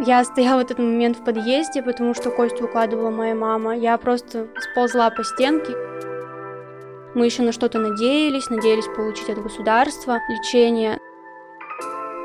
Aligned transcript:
Я 0.00 0.22
стояла 0.22 0.60
в 0.60 0.64
этот 0.64 0.78
момент 0.78 1.16
в 1.18 1.24
подъезде, 1.24 1.82
потому 1.82 2.14
что 2.14 2.30
Костю 2.30 2.66
укладывала 2.66 3.10
моя 3.10 3.34
мама. 3.34 3.76
Я 3.76 3.98
просто 3.98 4.46
сползла 4.60 5.10
по 5.10 5.24
стенке. 5.24 5.74
Мы 7.14 7.24
еще 7.24 7.42
на 7.42 7.50
что-то 7.50 7.80
надеялись, 7.80 8.48
надеялись 8.48 8.86
получить 8.94 9.28
от 9.28 9.42
государства 9.42 10.20
лечение 10.28 11.00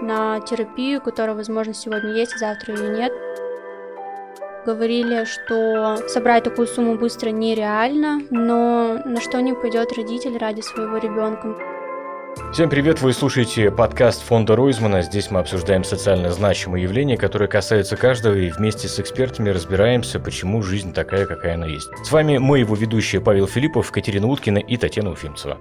на 0.01 0.39
терапию, 0.41 1.01
которая, 1.01 1.35
возможно, 1.35 1.73
сегодня 1.73 2.11
есть, 2.13 2.35
а 2.35 2.37
завтра 2.37 2.75
ее 2.75 2.89
нет. 2.89 3.13
Говорили, 4.67 5.25
что 5.25 5.97
собрать 6.07 6.43
такую 6.43 6.67
сумму 6.67 6.95
быстро 6.95 7.29
нереально, 7.29 8.21
но 8.29 8.99
на 9.03 9.19
что 9.19 9.41
не 9.41 9.53
пойдет 9.53 9.93
родитель 9.93 10.37
ради 10.37 10.61
своего 10.61 10.97
ребенка. 10.97 11.72
Всем 12.51 12.69
привет, 12.69 13.01
вы 13.01 13.13
слушаете 13.13 13.69
подкаст 13.69 14.23
фонда 14.23 14.55
Ройзмана. 14.55 15.03
Здесь 15.03 15.29
мы 15.29 15.39
обсуждаем 15.39 15.83
социально 15.83 16.31
значимые 16.31 16.83
явления, 16.83 17.15
которые 17.15 17.47
касаются 17.47 17.95
каждого, 17.95 18.33
и 18.35 18.49
вместе 18.49 18.87
с 18.87 18.99
экспертами 18.99 19.49
разбираемся, 19.49 20.19
почему 20.19 20.63
жизнь 20.63 20.93
такая, 20.93 21.27
какая 21.27 21.55
она 21.55 21.67
есть. 21.67 21.89
С 22.03 22.11
вами 22.11 22.39
мы, 22.39 22.59
его 22.59 22.75
ведущие 22.75 23.21
Павел 23.21 23.47
Филиппов, 23.47 23.91
Катерина 23.91 24.27
Уткина 24.27 24.57
и 24.57 24.77
Татьяна 24.77 25.11
Уфимцева. 25.11 25.57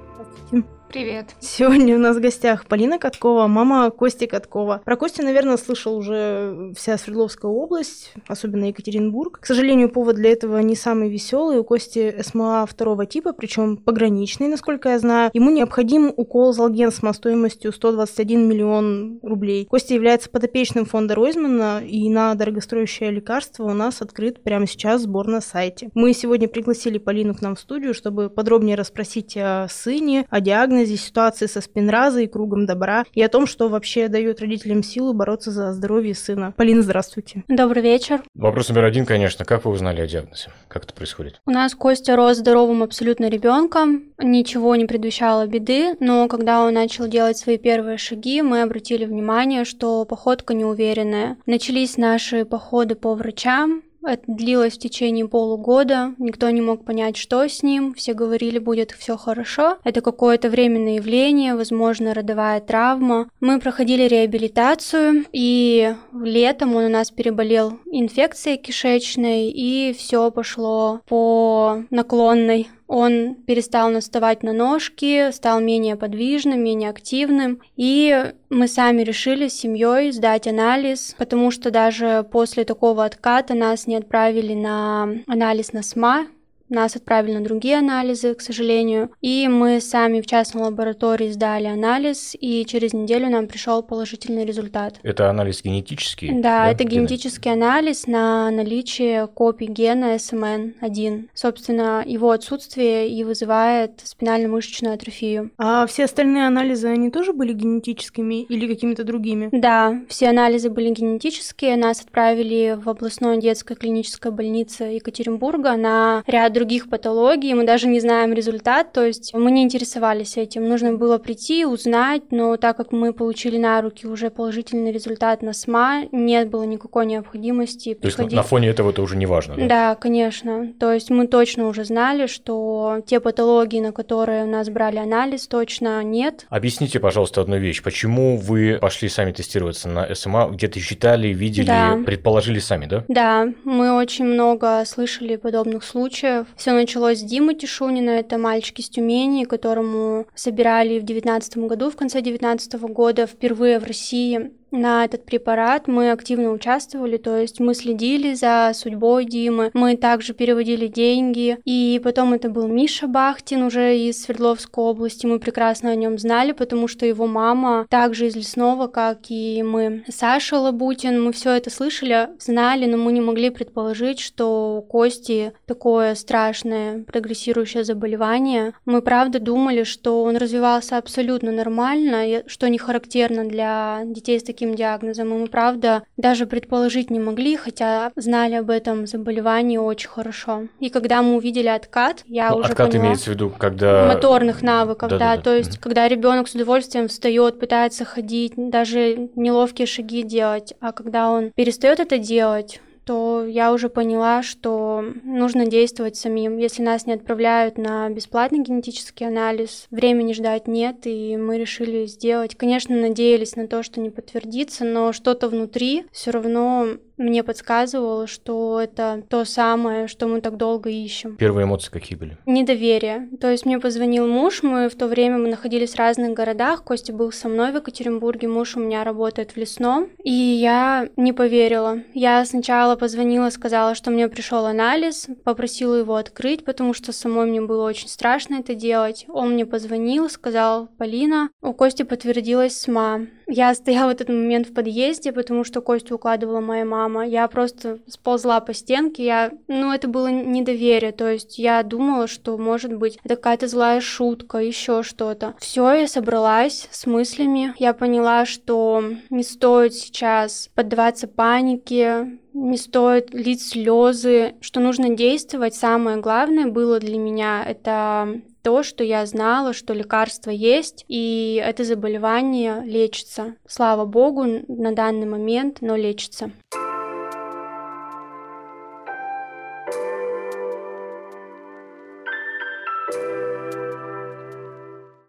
Привет. 0.93 1.35
Сегодня 1.41 1.97
у 1.97 1.99
нас 1.99 2.19
в 2.19 2.21
гостях 2.21 2.67
Полина 2.67 2.99
Каткова, 2.99 3.47
мама 3.47 3.91
Кости 3.91 4.27
Каткова. 4.27 4.83
Про 4.85 4.97
Костю, 4.99 5.23
наверное, 5.23 5.57
слышал 5.57 5.97
уже 5.97 6.75
вся 6.77 6.99
Свердловская 6.99 7.51
область, 7.51 8.13
особенно 8.29 8.67
Екатеринбург. 8.67 9.41
К 9.41 9.47
сожалению, 9.47 9.89
повод 9.89 10.17
для 10.17 10.31
этого 10.31 10.59
не 10.59 10.77
самый 10.77 11.09
веселый. 11.09 11.61
У 11.61 11.65
Кости 11.65 12.15
СМА 12.21 12.67
второго 12.67 13.07
типа, 13.07 13.33
причем 13.33 13.79
пограничный, 13.79 14.49
насколько 14.49 14.91
я 14.91 14.99
знаю. 14.99 15.31
Ему 15.33 15.51
необходим 15.51 16.13
укол 16.15 16.53
Залгенсма 16.53 17.15
стоимостью 17.15 17.73
121 17.73 18.47
миллион 18.47 19.19
рублей. 19.23 19.65
Костя 19.65 19.95
является 19.95 20.29
подопечным 20.29 20.85
фонда 20.85 21.15
Ройзмана, 21.15 21.81
и 21.83 22.07
на 22.11 22.35
дорогостоящее 22.35 23.13
лекарство 23.13 23.65
у 23.65 23.73
нас 23.73 24.03
открыт 24.03 24.43
прямо 24.43 24.67
сейчас 24.67 25.05
сбор 25.05 25.27
на 25.27 25.41
сайте. 25.41 25.89
Мы 25.95 26.13
сегодня 26.13 26.49
пригласили 26.49 26.99
Полину 26.99 27.35
к 27.35 27.41
нам 27.41 27.57
в 27.57 27.61
студию, 27.61 27.95
чтобы 27.95 28.29
подробнее 28.29 28.77
расспросить 28.77 29.39
о 29.39 29.69
сыне, 29.71 30.27
о 30.29 30.42
диагнозе, 30.43 30.97
ситуации 30.97 31.47
со 31.47 31.61
спинразой, 31.61 32.27
кругом 32.27 32.67
добра 32.67 33.05
и 33.13 33.23
о 33.23 33.29
том, 33.29 33.47
что 33.47 33.69
вообще 33.69 34.09
дает 34.09 34.41
родителям 34.41 34.83
силу 34.83 35.15
бороться 35.15 35.51
за 35.51 35.73
здоровье 35.73 36.15
сына. 36.15 36.53
Полина, 36.57 36.83
здравствуйте. 36.83 37.45
Добрый 37.49 37.83
вечер. 37.83 38.23
Вопрос 38.35 38.69
номер 38.69 38.85
один, 38.85 39.07
конечно. 39.07 39.45
Как 39.45 39.65
вы 39.65 39.71
узнали 39.71 40.01
о 40.01 40.07
диагнозе? 40.07 40.51
Как 40.69 40.85
это 40.85 40.95
происходит? 40.95 41.41
У 41.47 41.51
нас 41.51 41.75
Костя 41.75 42.17
рос 42.17 42.39
здоровым 42.39 42.83
абсолютно 42.83 43.29
ребенком, 43.29 44.05
ничего 44.19 44.77
не 44.77 44.87
предвещало 44.87 45.47
беды, 45.47 45.95
но 46.01 46.29
когда 46.29 46.65
он 46.65 46.75
начал 46.75 47.07
делать 47.09 47.37
свои 47.37 47.59
первые 47.59 47.99
шаги, 47.99 48.43
мы 48.43 48.63
обратили 48.63 49.05
внимание, 49.05 49.65
что 49.65 50.05
походка 50.05 50.55
неуверенная. 50.55 51.37
Начались 51.47 51.97
наши 51.97 52.45
походы 52.45 52.95
по 52.95 53.15
врачам, 53.15 53.83
это 54.05 54.23
длилось 54.27 54.75
в 54.75 54.79
течение 54.79 55.29
полугода, 55.29 56.15
никто 56.19 56.49
не 56.51 56.61
мог 56.61 56.85
понять, 56.85 57.17
что 57.17 57.47
с 57.49 57.63
ним, 57.63 57.95
все 57.95 58.15
говорили, 58.15 58.59
будет 58.59 58.91
все 58.93 59.17
хорошо. 59.17 59.79
Это 59.85 60.01
какое-то 60.01 60.51
временное 60.51 60.97
явление, 60.97 61.55
возможно, 61.55 62.15
родовая 62.15 62.61
травма. 62.61 63.29
Мы 63.41 63.61
проходили 63.61 64.03
реабилитацию, 64.03 65.25
и 65.33 65.95
летом 66.13 66.77
он 66.77 66.85
у 66.85 66.89
нас 66.89 67.11
переболел 67.11 67.79
инфекцией 67.91 68.57
кишечной, 68.57 69.51
и 69.51 69.95
все 69.97 70.31
пошло 70.31 71.01
по 71.09 71.85
наклонной 71.91 72.69
он 72.93 73.37
перестал 73.47 73.89
наставать 73.89 74.43
на 74.43 74.53
ножки, 74.53 75.33
стал 75.33 75.61
менее 75.61 75.97
подвижным, 75.97 76.63
менее 76.63 76.91
активным. 76.91 77.63
И 77.75 78.35
мы 78.51 78.69
сами 78.69 79.01
решили 79.01 79.49
с 79.49 79.55
семьей 79.55 80.13
сдать 80.13 80.47
анализ, 80.47 81.15
потому 81.17 81.51
что 81.51 81.71
даже 81.71 82.27
после 82.31 82.65
такого 82.65 83.07
отката 83.07 83.55
нас 83.55 83.87
не 83.87 83.97
отправили 83.97 84.53
на 84.53 85.09
анализ 85.27 85.73
на 85.73 85.83
СМА, 85.83 86.27
нас 86.73 86.97
отправили 86.97 87.35
на 87.35 87.45
другие 87.45 87.79
анализы, 87.79 88.35
к 88.35 88.41
сожалению. 88.41 89.11
И 89.21 89.49
мы 89.49 89.81
сами 89.81 90.21
в 90.21 90.27
частной 90.27 90.63
лаборатории 90.63 91.31
сдали 91.31 91.67
анализ, 91.67 92.35
и 92.39 92.65
через 92.67 92.93
неделю 92.93 93.29
нам 93.29 93.47
пришел 93.47 93.83
положительный 93.83 94.45
результат. 94.45 94.99
Это 95.03 95.29
анализ 95.31 95.63
генетический? 95.63 96.31
Да, 96.33 96.65
да? 96.65 96.71
это 96.71 96.85
генетический 96.85 97.53
анализ 97.53 98.07
на 98.07 98.51
наличие 98.51 99.27
копий 99.27 99.67
гена 99.67 100.17
SMN1. 100.17 101.29
Собственно, 101.35 102.03
его 102.07 102.31
отсутствие 102.31 103.09
и 103.09 103.25
вызывает 103.25 104.01
спинально-мышечную 104.03 104.95
атрофию. 104.95 105.51
А 105.59 105.87
все 105.87 106.05
остальные 106.05 106.47
анализы, 106.47 106.89
они 106.89 107.11
тоже 107.11 107.33
были 107.33 107.53
генетическими 107.53 108.43
или 108.45 108.67
какими-то 108.67 109.05
другими? 109.05 109.49
Да, 109.53 110.01
все 110.09 110.29
анализы 110.29 110.71
были 110.71 110.91
генетические. 110.91 111.77
Нас 111.77 112.01
отправили 112.01 112.79
в 112.83 112.89
областную 112.89 113.41
детскую 113.41 113.77
клиническую 113.77 114.33
больницу 114.33 114.85
Екатеринбурга 114.85 115.77
на 115.77 116.23
ряд 116.27 116.53
других 116.63 116.89
патологий, 116.89 117.55
мы 117.55 117.65
даже 117.65 117.89
не 117.89 117.99
знаем 117.99 118.33
результат, 118.33 118.93
то 118.93 119.05
есть 119.05 119.35
мы 119.35 119.51
не 119.51 119.65
интересовались 119.65 120.37
этим. 120.37 120.69
Нужно 120.69 120.93
было 120.93 121.19
прийти, 121.19 121.65
узнать, 121.65 122.23
но 122.31 122.57
так 122.57 122.77
как 122.77 122.93
мы 122.93 123.13
получили 123.13 123.59
на 123.59 123.83
руки 123.83 124.07
уже 124.07 124.31
положительный 124.31 124.93
результат 124.93 125.43
на 125.43 125.53
СМА, 125.53 126.05
нет 126.13 126.51
было 126.51 126.63
никакой 126.63 127.07
необходимости 127.07 127.95
То 127.95 128.03
приходить. 128.03 128.33
есть 128.33 128.37
на 128.37 128.45
фоне 128.45 128.69
этого 128.69 128.91
это 128.91 129.03
уже 129.03 129.17
не 129.17 129.27
важно, 129.27 129.57
да? 129.57 129.67
Да, 129.67 129.95
конечно. 129.97 130.73
То 130.79 130.93
есть 130.93 131.11
мы 131.11 131.27
точно 131.27 131.67
уже 131.67 131.85
знали, 131.85 132.29
что 132.29 133.03
те 133.07 133.19
патологии, 133.19 133.81
на 133.81 133.91
которые 133.91 134.45
у 134.45 134.49
нас 134.49 134.69
брали 134.69 134.99
анализ, 134.99 135.49
точно 135.49 136.01
нет. 136.05 136.47
Объясните, 136.49 137.01
пожалуйста, 137.01 137.41
одну 137.41 137.59
вещь. 137.59 137.83
Почему 137.83 138.37
вы 138.37 138.79
пошли 138.81 139.09
сами 139.09 139.33
тестироваться 139.33 139.89
на 139.89 140.15
СМА? 140.15 140.51
Где-то 140.53 140.79
читали, 140.79 141.29
видели, 141.29 141.67
да. 141.67 141.99
предположили 142.07 142.61
сами, 142.61 142.87
да? 142.87 143.05
Да, 143.09 143.49
мы 143.65 143.97
очень 143.97 144.27
много 144.27 144.85
слышали 144.87 145.35
подобных 145.35 145.83
случаев. 145.83 146.47
Все 146.57 146.73
началось 146.73 147.19
с 147.19 147.23
Димы 147.23 147.55
Тишунина, 147.55 148.11
это 148.11 148.39
мальчик 148.39 148.79
из 148.79 148.89
Тюмени, 148.89 149.45
которому 149.45 150.27
собирали 150.35 150.99
в 150.99 151.05
2019 151.05 151.57
году, 151.59 151.91
в 151.91 151.97
конце 151.97 152.21
2019 152.21 152.75
года, 152.93 153.27
впервые 153.27 153.79
в 153.79 153.85
России 153.85 154.53
на 154.73 155.05
этот 155.05 155.25
препарат 155.25 155.87
мы 155.87 156.11
активно 156.11 156.51
участвовали, 156.51 157.17
то 157.17 157.37
есть 157.37 157.61
мы 157.61 157.75
следили 157.75 158.35
за 158.35 158.73
судьбой 158.75 159.27
Димы, 159.27 159.71
мы 159.75 159.97
также 159.97 160.35
переводили 160.35 160.87
деньги, 160.87 161.59
и 161.65 162.01
потом 162.03 162.33
это 162.33 162.49
был 162.49 162.67
Миша 162.67 163.07
Бахтин 163.07 163.63
уже 163.63 163.97
из 163.99 164.23
Свердловской 164.23 164.85
области, 164.85 165.27
мы 165.27 165.39
прекрасно 165.39 165.91
о 165.91 165.95
нем 165.95 166.19
знали, 166.19 166.53
потому 166.53 166.89
что 166.89 167.07
его 167.07 167.27
мама 167.27 167.87
также 167.91 168.27
из 168.27 168.37
Лесного, 168.37 168.87
как 168.87 169.19
и 169.29 169.63
мы. 169.63 170.05
Саша 170.09 170.59
Лабутин, 170.59 171.23
мы 171.23 171.33
все 171.33 171.53
это 171.53 171.71
слышали, 171.71 172.31
знали, 172.41 172.87
но 172.87 172.97
мы 172.97 173.13
не 173.13 173.21
могли 173.21 173.51
предположить, 173.51 174.21
что 174.21 174.79
у 174.79 174.83
Кости 174.83 175.53
такое 175.67 176.15
страшное 176.15 177.05
прогрессирующее 177.05 177.85
заболевание. 177.85 178.73
Мы 178.87 179.03
правда 179.03 179.39
думали, 179.39 179.85
что 179.85 180.23
он 180.23 180.37
развивался 180.37 180.99
абсолютно 180.99 181.53
нормально, 181.53 182.43
что 182.47 182.69
не 182.69 182.79
характерно 182.79 183.45
для 183.45 184.03
детей 184.05 184.41
с 184.41 184.43
таким 184.43 184.62
таким 184.63 184.77
диагнозом, 184.77 185.35
и 185.35 185.39
мы, 185.39 185.47
правда, 185.49 186.05
даже 186.17 186.47
предположить 186.47 187.11
не 187.11 187.19
могли, 187.19 187.57
хотя 187.57 188.13
знали 188.15 188.55
об 188.55 188.71
этом 188.71 189.09
заболевании 189.09 189.77
очень 189.77 190.09
хорошо. 190.09 190.69
И 190.79 190.89
когда 190.89 191.21
мы 191.21 191.35
увидели 191.37 191.67
откат, 191.67 192.23
я 192.27 192.51
ну, 192.51 192.59
уже 192.59 192.71
откат 192.71 192.91
поняла... 192.91 193.07
имеется 193.07 193.31
в 193.31 193.35
виду, 193.35 193.51
когда... 193.51 194.07
Моторных 194.07 194.63
навыков, 194.63 195.11
да, 195.11 195.19
да, 195.19 195.37
да, 195.37 195.43
то 195.43 195.57
есть, 195.57 195.79
когда 195.79 196.07
ребенок 196.07 196.49
с 196.49 196.55
удовольствием 196.55 197.09
встает, 197.09 197.59
пытается 197.59 198.05
ходить, 198.05 198.53
даже 198.57 199.31
неловкие 199.35 199.87
шаги 199.87 200.23
делать, 200.23 200.75
а 200.81 200.93
когда 200.93 201.31
он 201.31 201.51
перестает 201.51 201.99
это 201.99 202.19
делать, 202.19 202.81
то 203.05 203.45
я 203.45 203.73
уже 203.73 203.89
поняла, 203.89 204.43
что 204.43 205.05
нужно 205.25 205.67
действовать 205.67 206.17
самим. 206.17 206.59
Если 206.59 206.83
нас 206.83 207.07
не 207.07 207.13
отправляют 207.15 207.79
на 207.79 208.09
бесплатный 208.11 208.61
генетический 208.61 209.27
анализ, 209.27 209.87
времени 209.91 210.33
ждать 210.33 210.69
нет, 210.69 210.99
и 211.05 211.37
мы 211.37 211.59
решили 211.59 212.07
сделать. 212.07 212.55
Конечно, 212.55 212.97
надеялись 212.97 213.57
на 213.57 213.67
то, 213.67 213.83
что 213.83 214.01
не 214.01 214.11
подтвердится, 214.11 214.85
но 214.85 215.13
что-то 215.13 215.49
внутри 215.49 216.05
все 216.13 216.31
равно 216.31 216.89
мне 217.17 217.43
подсказывало, 217.43 218.27
что 218.27 218.81
это 218.81 219.23
то 219.29 219.45
самое, 219.45 220.09
что 220.09 220.27
мы 220.27 220.41
так 220.41 220.57
долго 220.57 220.91
ищем. 220.91 221.37
Первые 221.37 221.65
эмоции 221.65 221.91
какие 221.91 222.19
были? 222.19 222.39
Недоверие. 222.47 223.29
То 223.41 223.51
есть 223.51 223.67
мне 223.67 223.79
позвонил 223.79 224.27
муж, 224.27 224.63
мы 224.63 224.89
в 224.89 224.95
то 224.95 225.07
время 225.07 225.39
мы 225.39 225.49
находились 225.49 225.95
в 225.95 225.99
разных 225.99 226.33
городах, 226.33 226.85
Костя 226.85 227.13
был 227.13 227.33
со 227.33 227.49
мной 227.49 227.73
в 227.73 227.77
Екатеринбурге, 227.77 228.49
муж 228.49 228.77
у 228.77 228.81
меня 228.81 229.05
работает 229.05 229.53
в 229.53 229.57
лесном, 229.57 230.09
и 230.23 230.33
я 230.33 231.09
не 231.17 231.33
поверила. 231.33 231.99
Я 232.15 232.45
сначала 232.45 232.97
позвонила, 232.97 233.51
сказала, 233.51 233.95
что 233.95 234.11
мне 234.11 234.29
пришел 234.29 234.67
анализ, 234.67 235.29
попросила 235.45 235.95
его 235.95 236.17
открыть, 236.17 236.65
потому 236.65 236.95
что 236.95 237.13
самой 237.13 237.47
мне 237.47 237.61
было 237.61 237.87
очень 237.87 238.09
страшно 238.09 238.57
это 238.57 238.75
делать. 238.75 239.27
Он 239.29 239.53
мне 239.53 239.67
позвонил, 239.67 240.29
сказал, 240.31 240.89
Полина, 240.99 241.51
у 241.61 241.73
Кости 241.73 242.03
подтвердилась 242.03 242.81
СМА. 242.81 243.27
Я 243.47 243.75
стояла 243.75 244.09
в 244.09 244.15
этот 244.15 244.29
момент 244.29 244.69
в 244.69 244.75
подъезде, 244.75 245.33
потому 245.33 245.65
что 245.65 245.83
Костю 245.83 246.15
укладывала 246.15 246.61
моя 246.61 246.85
мама, 246.85 247.02
мама. 247.03 247.27
Я 247.27 247.49
просто 247.49 247.99
сползла 248.09 248.61
по 248.61 248.75
стенке, 248.75 249.25
я, 249.25 249.51
ну, 249.69 249.93
это 249.93 250.09
было 250.09 250.29
недоверие, 250.29 251.13
то 251.13 251.29
есть 251.29 251.59
я 251.59 251.83
думала, 251.83 252.29
что, 252.29 252.57
может 252.59 252.95
быть, 252.95 253.19
это 253.25 253.37
какая-то 253.37 253.67
злая 253.67 254.01
шутка, 254.01 254.59
еще 254.59 255.03
что-то. 255.03 255.55
Все, 255.59 255.93
я 255.93 256.07
собралась 256.09 256.89
с 256.91 257.07
мыслями, 257.07 257.75
я 257.79 257.93
поняла, 257.93 258.47
что 258.47 259.03
не 259.31 259.43
стоит 259.43 259.95
сейчас 259.95 260.71
поддаваться 260.75 261.27
панике, 261.27 262.39
не 262.55 262.77
стоит 262.77 263.33
лить 263.35 263.63
слезы, 263.63 264.55
что 264.61 264.81
нужно 264.81 265.17
действовать. 265.17 265.75
Самое 265.75 266.19
главное 266.19 266.67
было 266.67 267.01
для 267.01 267.19
меня 267.19 267.65
это 267.67 268.41
то, 268.63 268.83
что 268.83 269.03
я 269.03 269.27
знала, 269.27 269.73
что 269.73 269.93
лекарство 269.93 270.51
есть, 270.51 271.05
и 271.09 271.61
это 271.65 271.85
заболевание 271.85 272.83
лечится. 272.85 273.57
Слава 273.67 274.05
богу, 274.05 274.45
на 274.69 274.93
данный 274.93 275.27
момент, 275.27 275.79
но 275.81 275.97
лечится. 275.97 276.53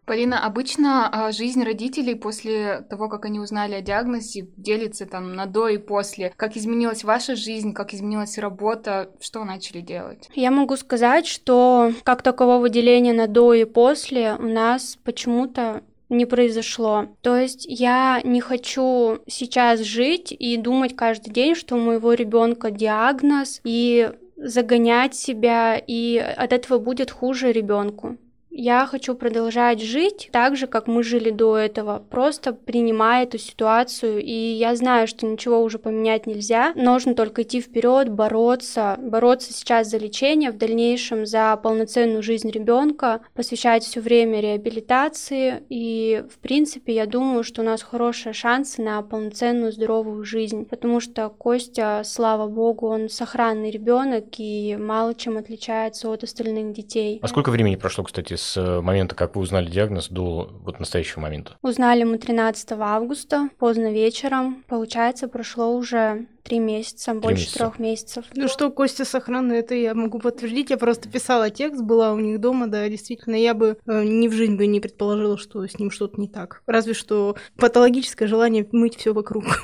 Полина, 0.05 0.45
обычно 0.45 1.07
а, 1.09 1.31
жизнь 1.31 1.63
родителей 1.63 2.15
после 2.15 2.85
того, 2.89 3.07
как 3.07 3.25
они 3.25 3.39
узнали 3.39 3.75
о 3.75 3.81
диагнозе, 3.81 4.47
делится 4.57 5.05
там 5.05 5.35
на 5.35 5.45
до 5.45 5.69
и 5.69 5.77
после. 5.77 6.33
Как 6.35 6.57
изменилась 6.57 7.05
ваша 7.05 7.35
жизнь, 7.35 7.73
как 7.73 7.93
изменилась 7.93 8.37
работа, 8.37 9.11
что 9.21 9.45
начали 9.45 9.79
делать? 9.79 10.29
Я 10.35 10.51
могу 10.51 10.75
сказать, 10.75 11.25
что 11.25 11.93
как 12.03 12.21
такового 12.21 12.67
деления 12.69 13.13
на 13.13 13.27
до 13.27 13.53
и 13.53 13.63
после 13.63 14.35
у 14.37 14.47
нас 14.47 14.97
почему-то 15.03 15.83
не 16.09 16.25
произошло. 16.25 17.07
То 17.21 17.37
есть 17.37 17.65
я 17.67 18.21
не 18.23 18.41
хочу 18.41 19.19
сейчас 19.27 19.79
жить 19.79 20.35
и 20.37 20.57
думать 20.57 20.95
каждый 20.95 21.31
день, 21.31 21.55
что 21.55 21.75
у 21.75 21.79
моего 21.79 22.13
ребенка 22.13 22.71
диагноз 22.71 23.61
и 23.63 24.11
загонять 24.35 25.15
себя, 25.15 25.77
и 25.77 26.17
от 26.17 26.51
этого 26.51 26.77
будет 26.77 27.09
хуже 27.09 27.51
ребенку. 27.51 28.17
Я 28.55 28.85
хочу 28.85 29.15
продолжать 29.15 29.81
жить 29.81 30.29
так 30.31 30.55
же, 30.55 30.67
как 30.67 30.85
мы 30.85 31.01
жили 31.01 31.31
до 31.31 31.57
этого, 31.57 32.03
просто 32.11 32.53
принимая 32.53 33.23
эту 33.23 33.39
ситуацию. 33.39 34.21
И 34.21 34.31
я 34.31 34.75
знаю, 34.75 35.07
что 35.07 35.25
ничего 35.25 35.63
уже 35.63 35.79
поменять 35.79 36.27
нельзя. 36.27 36.71
Нужно 36.75 37.15
только 37.15 37.41
идти 37.41 37.61
вперед, 37.61 38.09
бороться, 38.09 38.99
бороться 39.01 39.51
сейчас 39.51 39.89
за 39.89 39.97
лечение, 39.97 40.51
в 40.51 40.57
дальнейшем 40.57 41.25
за 41.25 41.57
полноценную 41.57 42.21
жизнь 42.21 42.51
ребенка, 42.51 43.21
посвящать 43.33 43.83
все 43.83 44.01
время 44.01 44.39
реабилитации. 44.39 45.63
И, 45.69 46.23
в 46.31 46.37
принципе, 46.37 46.93
я 46.93 47.07
думаю, 47.07 47.43
что 47.43 47.63
у 47.63 47.65
нас 47.65 47.81
хорошие 47.81 48.33
шансы 48.33 48.83
на 48.83 49.01
полноценную 49.01 49.71
здоровую 49.71 50.23
жизнь, 50.25 50.65
потому 50.65 50.99
что 50.99 51.29
Костя, 51.29 52.03
слава 52.05 52.47
богу, 52.47 52.87
он 52.87 53.09
сохранный 53.09 53.71
ребенок 53.71 54.25
и 54.37 54.77
мало 54.79 55.15
чем 55.15 55.37
отличается 55.37 56.07
от 56.09 56.23
остальных 56.23 56.73
детей. 56.73 57.17
А 57.23 57.27
сколько 57.27 57.49
времени 57.49 57.77
прошло, 57.77 58.03
кстати, 58.03 58.42
с 58.43 58.57
э, 58.57 58.81
момента, 58.81 59.15
как 59.15 59.35
вы 59.35 59.41
узнали 59.41 59.69
диагноз, 59.69 60.09
до 60.09 60.51
вот 60.63 60.79
настоящего 60.79 61.21
момента? 61.21 61.57
Узнали 61.61 62.03
мы 62.03 62.17
13 62.17 62.73
августа, 62.73 63.49
поздно 63.57 63.91
вечером. 63.91 64.63
Получается, 64.67 65.27
прошло 65.27 65.75
уже 65.75 66.27
три 66.43 66.59
месяца, 66.59 67.13
больше 67.13 67.43
месяца. 67.43 67.57
трех 67.57 67.79
месяцев. 67.79 68.25
Ну 68.35 68.47
что, 68.47 68.69
Костя 68.69 69.05
сохранный, 69.05 69.57
это 69.59 69.75
я 69.75 69.93
могу 69.95 70.19
подтвердить. 70.19 70.69
Я 70.69 70.77
просто 70.77 71.09
писала 71.09 71.49
текст, 71.49 71.81
была 71.81 72.13
у 72.13 72.19
них 72.19 72.39
дома, 72.39 72.67
да, 72.67 72.87
действительно, 72.89 73.35
я 73.35 73.53
бы 73.53 73.77
э, 73.85 74.03
ни 74.03 74.27
в 74.27 74.33
жизнь 74.33 74.55
бы 74.55 74.67
не 74.67 74.79
предположила, 74.79 75.37
что 75.37 75.65
с 75.65 75.79
ним 75.79 75.89
что-то 75.91 76.19
не 76.19 76.27
так. 76.27 76.61
Разве 76.65 76.93
что 76.93 77.35
патологическое 77.57 78.27
желание 78.27 78.67
мыть 78.71 78.97
все 78.97 79.13
вокруг. 79.13 79.45